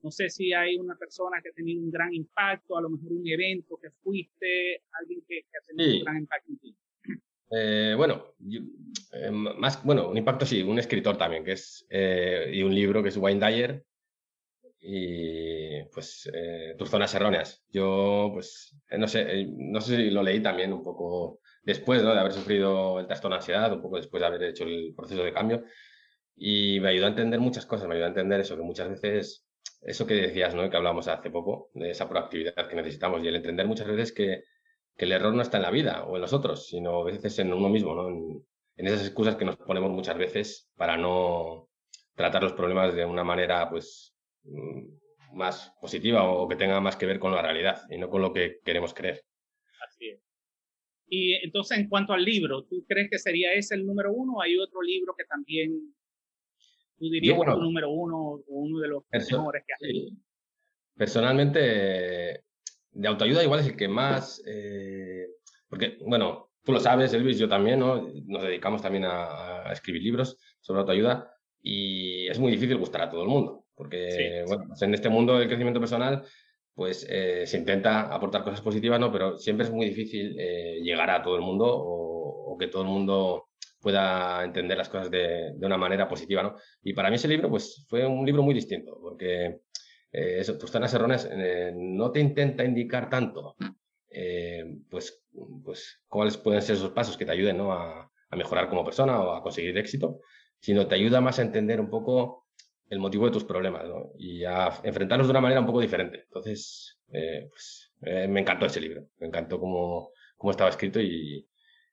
No 0.02 0.10
sé 0.10 0.28
si 0.28 0.52
hay 0.52 0.76
una 0.76 0.96
persona 0.96 1.40
que 1.42 1.50
ha 1.50 1.52
tenido 1.52 1.82
un 1.82 1.90
gran 1.90 2.12
impacto, 2.12 2.76
a 2.76 2.80
lo 2.80 2.90
mejor 2.90 3.12
un 3.12 3.26
evento 3.26 3.78
que 3.80 3.90
fuiste, 3.90 4.82
alguien 5.00 5.22
que, 5.26 5.40
ha 5.40 5.66
tenido 5.66 5.98
un 5.98 6.04
gran 6.04 6.16
impacto 6.18 6.52
en 6.52 6.58
ti. 6.58 6.76
Eh, 7.50 7.94
bueno, 7.96 8.34
eh, 9.12 9.30
más, 9.30 9.82
bueno, 9.84 10.10
un 10.10 10.16
impacto 10.16 10.44
sí, 10.44 10.62
un 10.62 10.78
escritor 10.78 11.16
también, 11.16 11.44
que 11.44 11.52
es, 11.52 11.86
eh, 11.90 12.50
y 12.52 12.62
un 12.62 12.74
libro 12.74 13.02
que 13.02 13.08
es 13.08 13.16
Wayne 13.16 13.44
Dyer, 13.44 13.84
y 14.86 15.82
pues 15.92 16.30
Tus 16.78 16.88
zonas 16.88 17.14
erróneas. 17.14 17.64
Yo, 17.70 18.30
pues, 18.32 18.76
no 18.90 19.08
sé, 19.08 19.46
no 19.56 19.80
sé 19.80 19.96
si 19.96 20.10
lo 20.10 20.22
leí 20.22 20.40
también 20.40 20.72
un 20.72 20.82
poco 20.82 21.40
después 21.62 22.02
de 22.02 22.10
haber 22.10 22.32
sufrido 22.32 23.00
el 23.00 23.06
trastorno 23.06 23.34
de 23.34 23.40
ansiedad, 23.40 23.72
un 23.72 23.82
poco 23.82 23.96
después 23.96 24.20
de 24.20 24.26
haber 24.26 24.44
hecho 24.44 24.64
el 24.64 24.94
proceso 24.96 25.24
de 25.24 25.32
cambio, 25.32 25.64
y 26.36 26.78
me 26.80 26.90
ayudó 26.90 27.06
a 27.06 27.10
entender 27.10 27.40
muchas 27.40 27.66
cosas, 27.66 27.88
me 27.88 27.94
ayudó 27.94 28.06
a 28.06 28.10
entender 28.10 28.40
eso, 28.40 28.56
que 28.56 28.62
muchas 28.62 28.88
veces 28.88 29.46
eso 29.82 30.06
que 30.06 30.14
decías, 30.14 30.54
¿no? 30.54 30.68
Que 30.70 30.76
hablamos 30.76 31.08
hace 31.08 31.30
poco, 31.30 31.70
de 31.74 31.90
esa 31.90 32.08
proactividad 32.08 32.68
que 32.68 32.76
necesitamos 32.76 33.22
y 33.22 33.28
el 33.28 33.36
entender 33.36 33.66
muchas 33.66 33.86
veces 33.88 34.12
que, 34.12 34.44
el 34.98 35.12
error 35.12 35.34
no 35.34 35.42
está 35.42 35.58
en 35.58 35.64
la 35.64 35.70
vida 35.70 36.04
o 36.04 36.16
en 36.16 36.22
los 36.22 36.32
otros, 36.32 36.68
sino 36.68 37.02
a 37.02 37.04
veces 37.04 37.38
en 37.38 37.52
uno 37.52 37.68
mismo, 37.68 37.94
¿no? 37.94 38.08
En, 38.08 38.86
esas 38.86 39.02
excusas 39.02 39.36
que 39.36 39.44
nos 39.44 39.56
ponemos 39.56 39.90
muchas 39.90 40.16
veces 40.16 40.70
para 40.74 40.96
no 40.96 41.68
tratar 42.14 42.42
los 42.42 42.54
problemas 42.54 42.94
de 42.94 43.04
una 43.04 43.22
manera, 43.22 43.68
pues, 43.68 44.15
más 45.32 45.72
positiva 45.80 46.30
o 46.30 46.48
que 46.48 46.56
tenga 46.56 46.80
más 46.80 46.96
que 46.96 47.06
ver 47.06 47.18
con 47.18 47.32
la 47.32 47.42
realidad 47.42 47.82
y 47.90 47.98
no 47.98 48.08
con 48.08 48.22
lo 48.22 48.32
que 48.32 48.60
queremos 48.64 48.94
creer. 48.94 49.22
Así 49.86 50.08
es. 50.08 50.20
Y 51.08 51.34
entonces, 51.44 51.78
en 51.78 51.88
cuanto 51.88 52.12
al 52.12 52.24
libro, 52.24 52.64
¿tú 52.64 52.84
crees 52.88 53.08
que 53.10 53.18
sería 53.18 53.52
ese 53.52 53.74
el 53.74 53.86
número 53.86 54.12
uno 54.12 54.34
o 54.34 54.42
hay 54.42 54.58
otro 54.58 54.82
libro 54.82 55.14
que 55.16 55.24
también 55.24 55.94
tú 56.98 57.08
dirías 57.10 57.38
que 57.38 57.50
es 57.50 57.54
el 57.54 57.62
número 57.62 57.90
uno 57.90 58.16
o 58.18 58.44
uno 58.48 58.80
de 58.80 58.88
los 58.88 59.04
mejores 59.10 59.62
que 59.66 59.72
has 59.72 59.80
leído? 59.80 60.16
Personalmente, 60.96 62.44
de 62.90 63.08
autoayuda 63.08 63.44
igual 63.44 63.60
es 63.60 63.66
el 63.66 63.76
que 63.76 63.86
más, 63.86 64.42
eh, 64.46 65.28
porque, 65.68 65.98
bueno, 66.00 66.50
tú 66.64 66.72
lo 66.72 66.80
sabes, 66.80 67.12
Elvis, 67.12 67.38
yo 67.38 67.48
también, 67.48 67.78
¿no? 67.78 68.08
Nos 68.24 68.42
dedicamos 68.42 68.82
también 68.82 69.04
a, 69.04 69.70
escribir 69.70 70.02
libros 70.02 70.38
sobre 70.60 70.80
autoayuda 70.80 71.30
y 71.60 72.26
es 72.28 72.38
muy 72.38 72.50
difícil 72.50 72.78
gustar 72.78 73.02
a 73.02 73.10
todo 73.10 73.22
el 73.22 73.28
mundo, 73.28 73.65
porque, 73.76 74.44
bueno, 74.46 74.64
pues 74.68 74.82
en 74.82 74.94
este 74.94 75.08
mundo 75.08 75.38
del 75.38 75.48
crecimiento 75.48 75.80
personal 75.80 76.24
pues 76.76 77.06
eh, 77.08 77.46
se 77.46 77.56
intenta 77.56 78.02
aportar 78.14 78.44
cosas 78.44 78.60
positivas, 78.60 79.00
¿no? 79.00 79.10
Pero 79.10 79.38
siempre 79.38 79.64
es 79.64 79.72
muy 79.72 79.86
difícil 79.86 80.36
eh, 80.38 80.78
llegar 80.82 81.08
a 81.08 81.22
todo 81.22 81.34
el 81.36 81.40
mundo 81.40 81.64
o, 81.66 82.56
que 82.58 82.68
todo 82.68 82.82
el 82.82 82.88
mundo 82.88 83.48
pueda 83.80 84.42
entender 84.44 84.78
las 84.78 84.88
cosas 84.88 85.10
de, 85.10 85.54
una 85.60 85.76
manera 85.76 86.08
positiva, 86.08 86.42
¿no? 86.42 86.56
Y 86.82 86.92
para 86.92 87.08
mí 87.08 87.16
ese 87.16 87.28
libro, 87.28 87.50
pues 87.50 87.86
fue 87.88 88.06
un 88.06 88.24
libro 88.24 88.42
muy 88.42 88.54
distinto, 88.54 88.98
porque 89.00 89.60
eh, 90.12 90.36
eso, 90.38 90.56
tus 90.56 90.70
zonas 90.70 90.92
erróneas 90.94 91.28
no 91.74 92.10
te 92.12 92.20
intenta 92.20 92.64
indicar 92.64 93.10
tanto, 93.10 93.56
pues, 94.90 95.22
pues 95.64 96.02
cuáles 96.08 96.38
pueden 96.38 96.62
ser 96.62 96.76
esos 96.76 96.92
pasos 96.92 97.16
que 97.16 97.26
te 97.26 97.32
ayuden, 97.32 97.58
¿no? 97.58 97.72
A, 97.72 98.10
a 98.30 98.36
mejorar 98.36 98.68
como 98.68 98.84
persona 98.84 99.20
o 99.20 99.32
a 99.32 99.42
conseguir 99.42 99.76
éxito, 99.78 100.20
sino 100.60 100.86
te 100.86 100.94
ayuda 100.94 101.20
más 101.20 101.38
a 101.38 101.42
entender 101.42 101.80
un 101.80 101.90
poco 101.90 102.45
el 102.88 102.98
motivo 102.98 103.26
de 103.26 103.32
tus 103.32 103.44
problemas 103.44 103.84
¿no? 103.86 104.12
y 104.18 104.44
a 104.44 104.68
enfrentarlos 104.84 105.26
de 105.26 105.32
una 105.32 105.40
manera 105.40 105.60
un 105.60 105.66
poco 105.66 105.80
diferente. 105.80 106.22
Entonces, 106.24 106.98
eh, 107.12 107.46
pues, 107.48 107.92
eh, 108.02 108.28
me 108.28 108.40
encantó 108.40 108.66
ese 108.66 108.80
libro, 108.80 109.08
me 109.18 109.26
encantó 109.26 109.58
cómo, 109.58 110.10
cómo 110.36 110.50
estaba 110.50 110.70
escrito 110.70 111.00
y, 111.00 111.48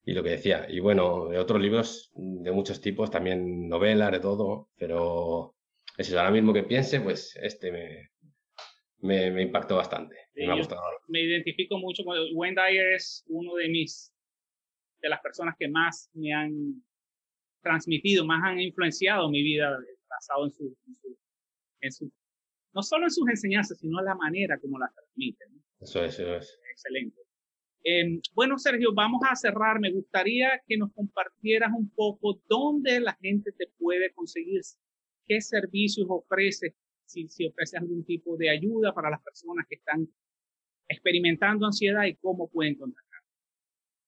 y, 0.05 0.13
lo 0.13 0.23
que 0.23 0.31
decía. 0.31 0.67
Y 0.69 0.79
bueno, 0.79 1.29
de 1.29 1.39
otros 1.39 1.61
libros 1.61 2.11
de 2.15 2.51
muchos 2.51 2.81
tipos, 2.81 3.09
también 3.09 3.67
novelas, 3.67 4.11
de 4.11 4.19
todo, 4.19 4.69
pero 4.77 5.55
es 5.97 6.13
ahora 6.13 6.31
mismo 6.31 6.53
que 6.53 6.63
piense, 6.63 7.01
pues 7.01 7.35
este 7.41 7.71
me, 7.71 8.09
me, 8.99 9.31
me 9.31 9.41
impactó 9.43 9.77
bastante. 9.77 10.15
me 10.35 10.51
ha 10.51 10.55
gustado. 10.55 10.81
Me 11.07 11.21
identifico 11.21 11.77
mucho 11.77 12.03
con 12.03 12.17
Wayne 12.33 12.61
Dyer, 12.61 12.93
es 12.93 13.23
uno 13.27 13.55
de 13.55 13.69
mis, 13.69 14.13
de 15.01 15.09
las 15.09 15.21
personas 15.21 15.55
que 15.57 15.67
más 15.67 16.09
me 16.13 16.33
han 16.33 16.83
transmitido, 17.61 18.25
más 18.25 18.43
han 18.43 18.59
influenciado 18.59 19.29
mi 19.29 19.41
vida 19.41 19.77
basado 20.15 20.45
en 20.45 20.51
su, 20.51 20.77
en 21.81 21.91
su, 21.91 22.11
no 22.73 22.81
solo 22.81 23.05
en 23.05 23.11
sus 23.11 23.27
enseñanzas, 23.29 23.77
sino 23.79 23.99
en 23.99 24.05
la 24.05 24.15
manera 24.15 24.59
como 24.59 24.79
las 24.79 24.93
transmite. 24.93 25.45
Eso 25.79 26.03
es, 26.03 26.19
eso 26.19 26.35
es. 26.35 26.59
Excelente. 26.71 27.21
Em, 27.83 28.21
bueno, 28.33 28.57
Sergio, 28.57 28.93
vamos 28.93 29.21
a 29.29 29.35
cerrar. 29.35 29.79
Me 29.79 29.91
gustaría 29.91 30.61
que 30.67 30.77
nos 30.77 30.93
compartieras 30.93 31.71
un 31.77 31.89
poco 31.89 32.41
dónde 32.47 32.99
la 33.01 33.13
gente 33.21 33.51
te 33.51 33.67
puede 33.77 34.13
conseguir, 34.13 34.61
qué 35.27 35.41
servicios 35.41 36.07
ofreces, 36.09 36.73
si, 37.05 37.27
si 37.27 37.47
ofreces 37.47 37.81
algún 37.81 38.05
tipo 38.05 38.37
de 38.37 38.49
ayuda 38.49 38.93
para 38.93 39.09
las 39.09 39.21
personas 39.21 39.65
que 39.67 39.75
están 39.75 40.07
experimentando 40.87 41.65
ansiedad 41.65 42.05
y 42.05 42.15
cómo 42.15 42.49
pueden 42.49 42.75
contactar. 42.75 43.13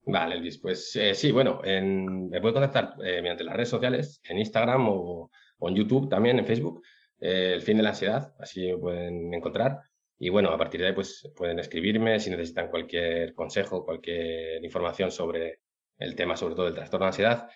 Vale, 0.07 0.39
Luis, 0.39 0.59
pues 0.59 0.95
eh, 0.95 1.15
sí, 1.15 1.31
bueno, 1.31 1.61
me 1.63 2.39
pueden 2.39 2.53
contactar 2.53 2.93
eh, 3.03 3.21
mediante 3.21 3.43
las 3.43 3.55
redes 3.55 3.69
sociales, 3.69 4.21
en 4.23 4.37
Instagram 4.37 4.87
o, 4.87 5.31
o 5.59 5.69
en 5.69 5.75
YouTube 5.75 6.09
también, 6.09 6.39
en 6.39 6.45
Facebook, 6.45 6.83
eh, 7.19 7.53
El 7.55 7.61
fin 7.61 7.77
de 7.77 7.83
la 7.83 7.89
ansiedad, 7.89 8.33
así 8.39 8.71
pueden 8.79 9.33
encontrar. 9.33 9.81
Y 10.17 10.29
bueno, 10.29 10.49
a 10.49 10.57
partir 10.57 10.81
de 10.81 10.87
ahí 10.87 10.93
pues 10.93 11.29
pueden 11.35 11.59
escribirme 11.59 12.19
si 12.19 12.29
necesitan 12.29 12.69
cualquier 12.69 13.33
consejo, 13.33 13.83
cualquier 13.83 14.63
información 14.63 15.11
sobre 15.11 15.59
el 15.97 16.15
tema, 16.15 16.37
sobre 16.37 16.55
todo 16.55 16.67
el 16.67 16.73
trastorno 16.73 17.05
de 17.05 17.09
ansiedad. 17.09 17.49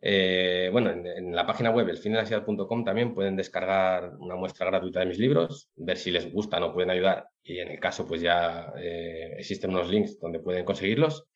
Eh, 0.00 0.68
bueno, 0.70 0.90
en, 0.90 1.34
la 1.34 1.44
página 1.44 1.70
web 1.70 1.88
elfindelansiedad.com 1.88 2.84
también 2.84 3.14
pueden 3.14 3.34
descargar 3.36 4.14
una 4.18 4.36
muestra 4.36 4.66
gratuita 4.66 5.00
de 5.00 5.06
mis 5.06 5.18
libros, 5.18 5.70
ver 5.74 5.96
si 5.96 6.12
les 6.12 6.32
gustan 6.32 6.62
o 6.62 6.72
pueden 6.72 6.90
ayudar 6.90 7.28
y 7.42 7.58
en 7.58 7.68
el 7.68 7.80
caso 7.80 8.06
pues 8.06 8.20
ya 8.20 8.72
eh, 8.78 9.34
existen 9.38 9.70
unos 9.70 9.88
links 9.90 10.20
donde 10.20 10.38
pueden 10.38 10.64
conseguirlos. 10.64 11.28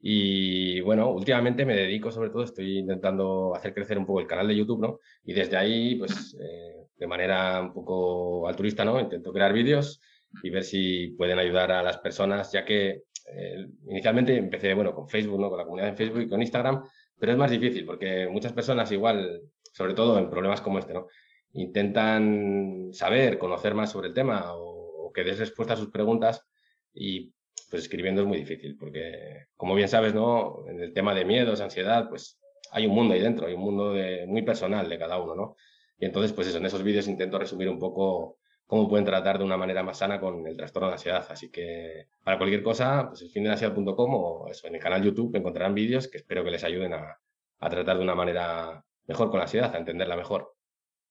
Y 0.00 0.80
bueno, 0.80 1.10
últimamente 1.10 1.64
me 1.64 1.74
dedico 1.74 2.10
sobre 2.10 2.30
todo, 2.30 2.44
estoy 2.44 2.78
intentando 2.78 3.54
hacer 3.54 3.74
crecer 3.74 3.98
un 3.98 4.06
poco 4.06 4.20
el 4.20 4.26
canal 4.26 4.46
de 4.46 4.56
YouTube, 4.56 4.80
¿no? 4.80 5.00
Y 5.24 5.32
desde 5.32 5.56
ahí, 5.56 5.96
pues 5.96 6.36
eh, 6.40 6.86
de 6.96 7.06
manera 7.06 7.60
un 7.60 7.72
poco 7.72 8.46
altruista, 8.48 8.84
¿no? 8.84 9.00
Intento 9.00 9.32
crear 9.32 9.52
vídeos 9.52 10.00
y 10.42 10.50
ver 10.50 10.62
si 10.62 11.08
pueden 11.16 11.38
ayudar 11.38 11.72
a 11.72 11.82
las 11.82 11.98
personas, 11.98 12.52
ya 12.52 12.64
que 12.64 13.02
eh, 13.34 13.66
inicialmente 13.88 14.36
empecé, 14.36 14.72
bueno, 14.74 14.94
con 14.94 15.08
Facebook, 15.08 15.40
¿no? 15.40 15.48
Con 15.48 15.58
la 15.58 15.64
comunidad 15.64 15.90
en 15.90 15.96
Facebook 15.96 16.22
y 16.22 16.28
con 16.28 16.42
Instagram, 16.42 16.84
pero 17.18 17.32
es 17.32 17.38
más 17.38 17.50
difícil 17.50 17.84
porque 17.84 18.28
muchas 18.28 18.52
personas 18.52 18.92
igual, 18.92 19.42
sobre 19.72 19.94
todo 19.94 20.18
en 20.18 20.30
problemas 20.30 20.60
como 20.60 20.78
este, 20.78 20.94
¿no? 20.94 21.08
Intentan 21.54 22.90
saber, 22.92 23.38
conocer 23.38 23.74
más 23.74 23.90
sobre 23.90 24.08
el 24.08 24.14
tema 24.14 24.54
o, 24.54 25.06
o 25.08 25.12
que 25.12 25.24
des 25.24 25.38
respuesta 25.40 25.74
a 25.74 25.76
sus 25.76 25.90
preguntas 25.90 26.46
y 26.94 27.32
pues 27.70 27.82
escribiendo 27.84 28.22
es 28.22 28.26
muy 28.26 28.38
difícil, 28.38 28.76
porque 28.78 29.46
como 29.56 29.74
bien 29.74 29.88
sabes, 29.88 30.14
¿no? 30.14 30.64
En 30.68 30.80
el 30.80 30.92
tema 30.92 31.14
de 31.14 31.24
miedos, 31.24 31.60
ansiedad, 31.60 32.08
pues 32.08 32.40
hay 32.70 32.86
un 32.86 32.94
mundo 32.94 33.14
ahí 33.14 33.20
dentro, 33.20 33.46
hay 33.46 33.54
un 33.54 33.60
mundo 33.60 33.94
muy 34.26 34.42
personal 34.42 34.88
de 34.88 34.98
cada 34.98 35.18
uno, 35.18 35.34
¿no? 35.34 35.56
Y 35.98 36.04
entonces, 36.06 36.32
pues 36.32 36.46
eso, 36.48 36.58
en 36.58 36.66
esos 36.66 36.82
vídeos 36.82 37.08
intento 37.08 37.38
resumir 37.38 37.68
un 37.68 37.78
poco 37.78 38.38
cómo 38.66 38.88
pueden 38.88 39.04
tratar 39.04 39.38
de 39.38 39.44
una 39.44 39.56
manera 39.56 39.82
más 39.82 39.98
sana 39.98 40.20
con 40.20 40.46
el 40.46 40.56
trastorno 40.56 40.88
de 40.88 40.94
ansiedad. 40.94 41.26
Así 41.30 41.50
que 41.50 42.08
para 42.22 42.38
cualquier 42.38 42.62
cosa, 42.62 43.08
pues 43.08 43.22
elfindelansiedad.com 43.22 44.14
o 44.14 44.46
en 44.64 44.74
el 44.74 44.80
canal 44.80 45.02
YouTube 45.02 45.34
encontrarán 45.36 45.74
vídeos 45.74 46.06
que 46.08 46.18
espero 46.18 46.44
que 46.44 46.50
les 46.50 46.64
ayuden 46.64 46.92
a, 46.92 47.18
a 47.60 47.70
tratar 47.70 47.96
de 47.96 48.04
una 48.04 48.14
manera 48.14 48.84
mejor 49.06 49.30
con 49.30 49.38
la 49.38 49.44
ansiedad, 49.44 49.74
a 49.74 49.78
entenderla 49.78 50.16
mejor. 50.16 50.57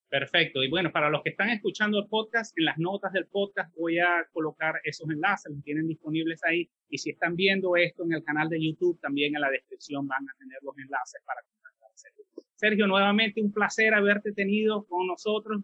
Perfecto. 0.10 0.64
Y 0.64 0.70
bueno, 0.70 0.92
para 0.92 1.10
los 1.10 1.22
que 1.22 1.32
están 1.32 1.50
escuchando 1.50 2.00
el 2.00 2.08
podcast, 2.08 2.58
en 2.58 2.66
las 2.66 2.78
notas 2.78 3.12
del 3.12 3.28
podcast 3.28 3.76
voy 3.76 4.00
a 4.00 4.26
colocar 4.32 4.76
esos 4.86 5.10
enlaces, 5.10 5.52
los 5.52 5.64
tienen 5.64 5.88
disponibles 5.88 6.42
ahí. 6.46 6.70
Y 6.90 6.98
si 6.98 7.10
están 7.10 7.36
viendo 7.36 7.76
esto 7.76 8.06
en 8.06 8.14
el 8.14 8.24
canal 8.24 8.48
de 8.48 8.64
YouTube, 8.64 9.00
también 9.02 9.36
en 9.36 9.42
la 9.42 9.50
descripción 9.50 10.08
van 10.08 10.24
a 10.24 10.38
tener 10.40 10.60
los 10.62 10.78
enlaces 10.78 11.22
para 11.26 11.42
contactar 11.42 11.90
a 11.92 11.98
Sergio. 11.98 12.26
Sergio, 12.56 12.88
nuevamente 12.88 13.42
un 13.42 13.52
placer 13.52 13.94
haberte 13.94 14.32
tenido 14.32 14.86
con 14.86 15.08
nosotros. 15.08 15.62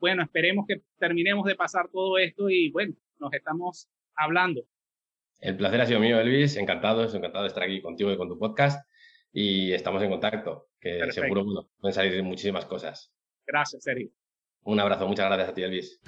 Bueno, 0.00 0.22
esperemos 0.24 0.66
que 0.66 0.82
terminemos 0.98 1.46
de 1.46 1.54
pasar 1.54 1.88
todo 1.92 2.18
esto 2.18 2.50
y 2.50 2.72
bueno, 2.72 2.94
nos 3.20 3.32
estamos 3.32 3.88
hablando. 4.16 4.66
El 5.40 5.56
placer 5.56 5.80
ha 5.80 5.86
sido 5.86 6.00
mío, 6.00 6.18
Elvis. 6.18 6.56
Encantado, 6.56 7.04
encantado 7.04 7.44
de 7.44 7.48
estar 7.48 7.62
aquí 7.62 7.80
contigo 7.80 8.12
y 8.12 8.16
con 8.16 8.28
tu 8.28 8.38
podcast. 8.38 8.84
Y 9.32 9.72
estamos 9.72 10.02
en 10.02 10.10
contacto, 10.10 10.68
que 10.80 11.10
seguro 11.12 11.44
bueno, 11.44 11.68
pueden 11.78 11.94
salir 11.94 12.22
muchísimas 12.22 12.66
cosas. 12.66 13.13
Gracias, 13.46 13.82
Sergio. 13.82 14.10
Un 14.64 14.80
abrazo, 14.80 15.06
muchas 15.06 15.26
gracias 15.26 15.48
a 15.48 15.54
ti, 15.54 15.62
Elvis. 15.62 16.00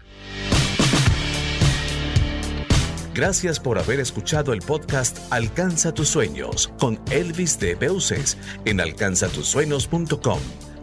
Gracias 3.14 3.58
por 3.60 3.78
haber 3.78 3.98
escuchado 4.00 4.52
el 4.52 4.60
podcast 4.60 5.32
Alcanza 5.32 5.94
tus 5.94 6.08
sueños 6.08 6.70
con 6.78 7.00
Elvis 7.10 7.58
de 7.58 7.74
Beuces 7.74 8.36
en 8.66 8.78
alcanzatusueños.com. 8.78 10.38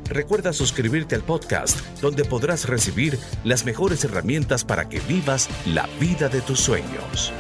Recuerda 0.10 0.52
suscribirte 0.52 1.14
al 1.14 1.22
podcast 1.22 1.80
donde 2.02 2.26
podrás 2.26 2.68
recibir 2.68 3.20
las 3.44 3.66
mejores 3.66 4.04
herramientas 4.04 4.66
para 4.66 4.90
que 4.90 5.00
vivas 5.02 5.48
la 5.68 5.88
vida 6.00 6.28
de 6.28 6.42
tus 6.42 6.60
sueños. 6.60 7.32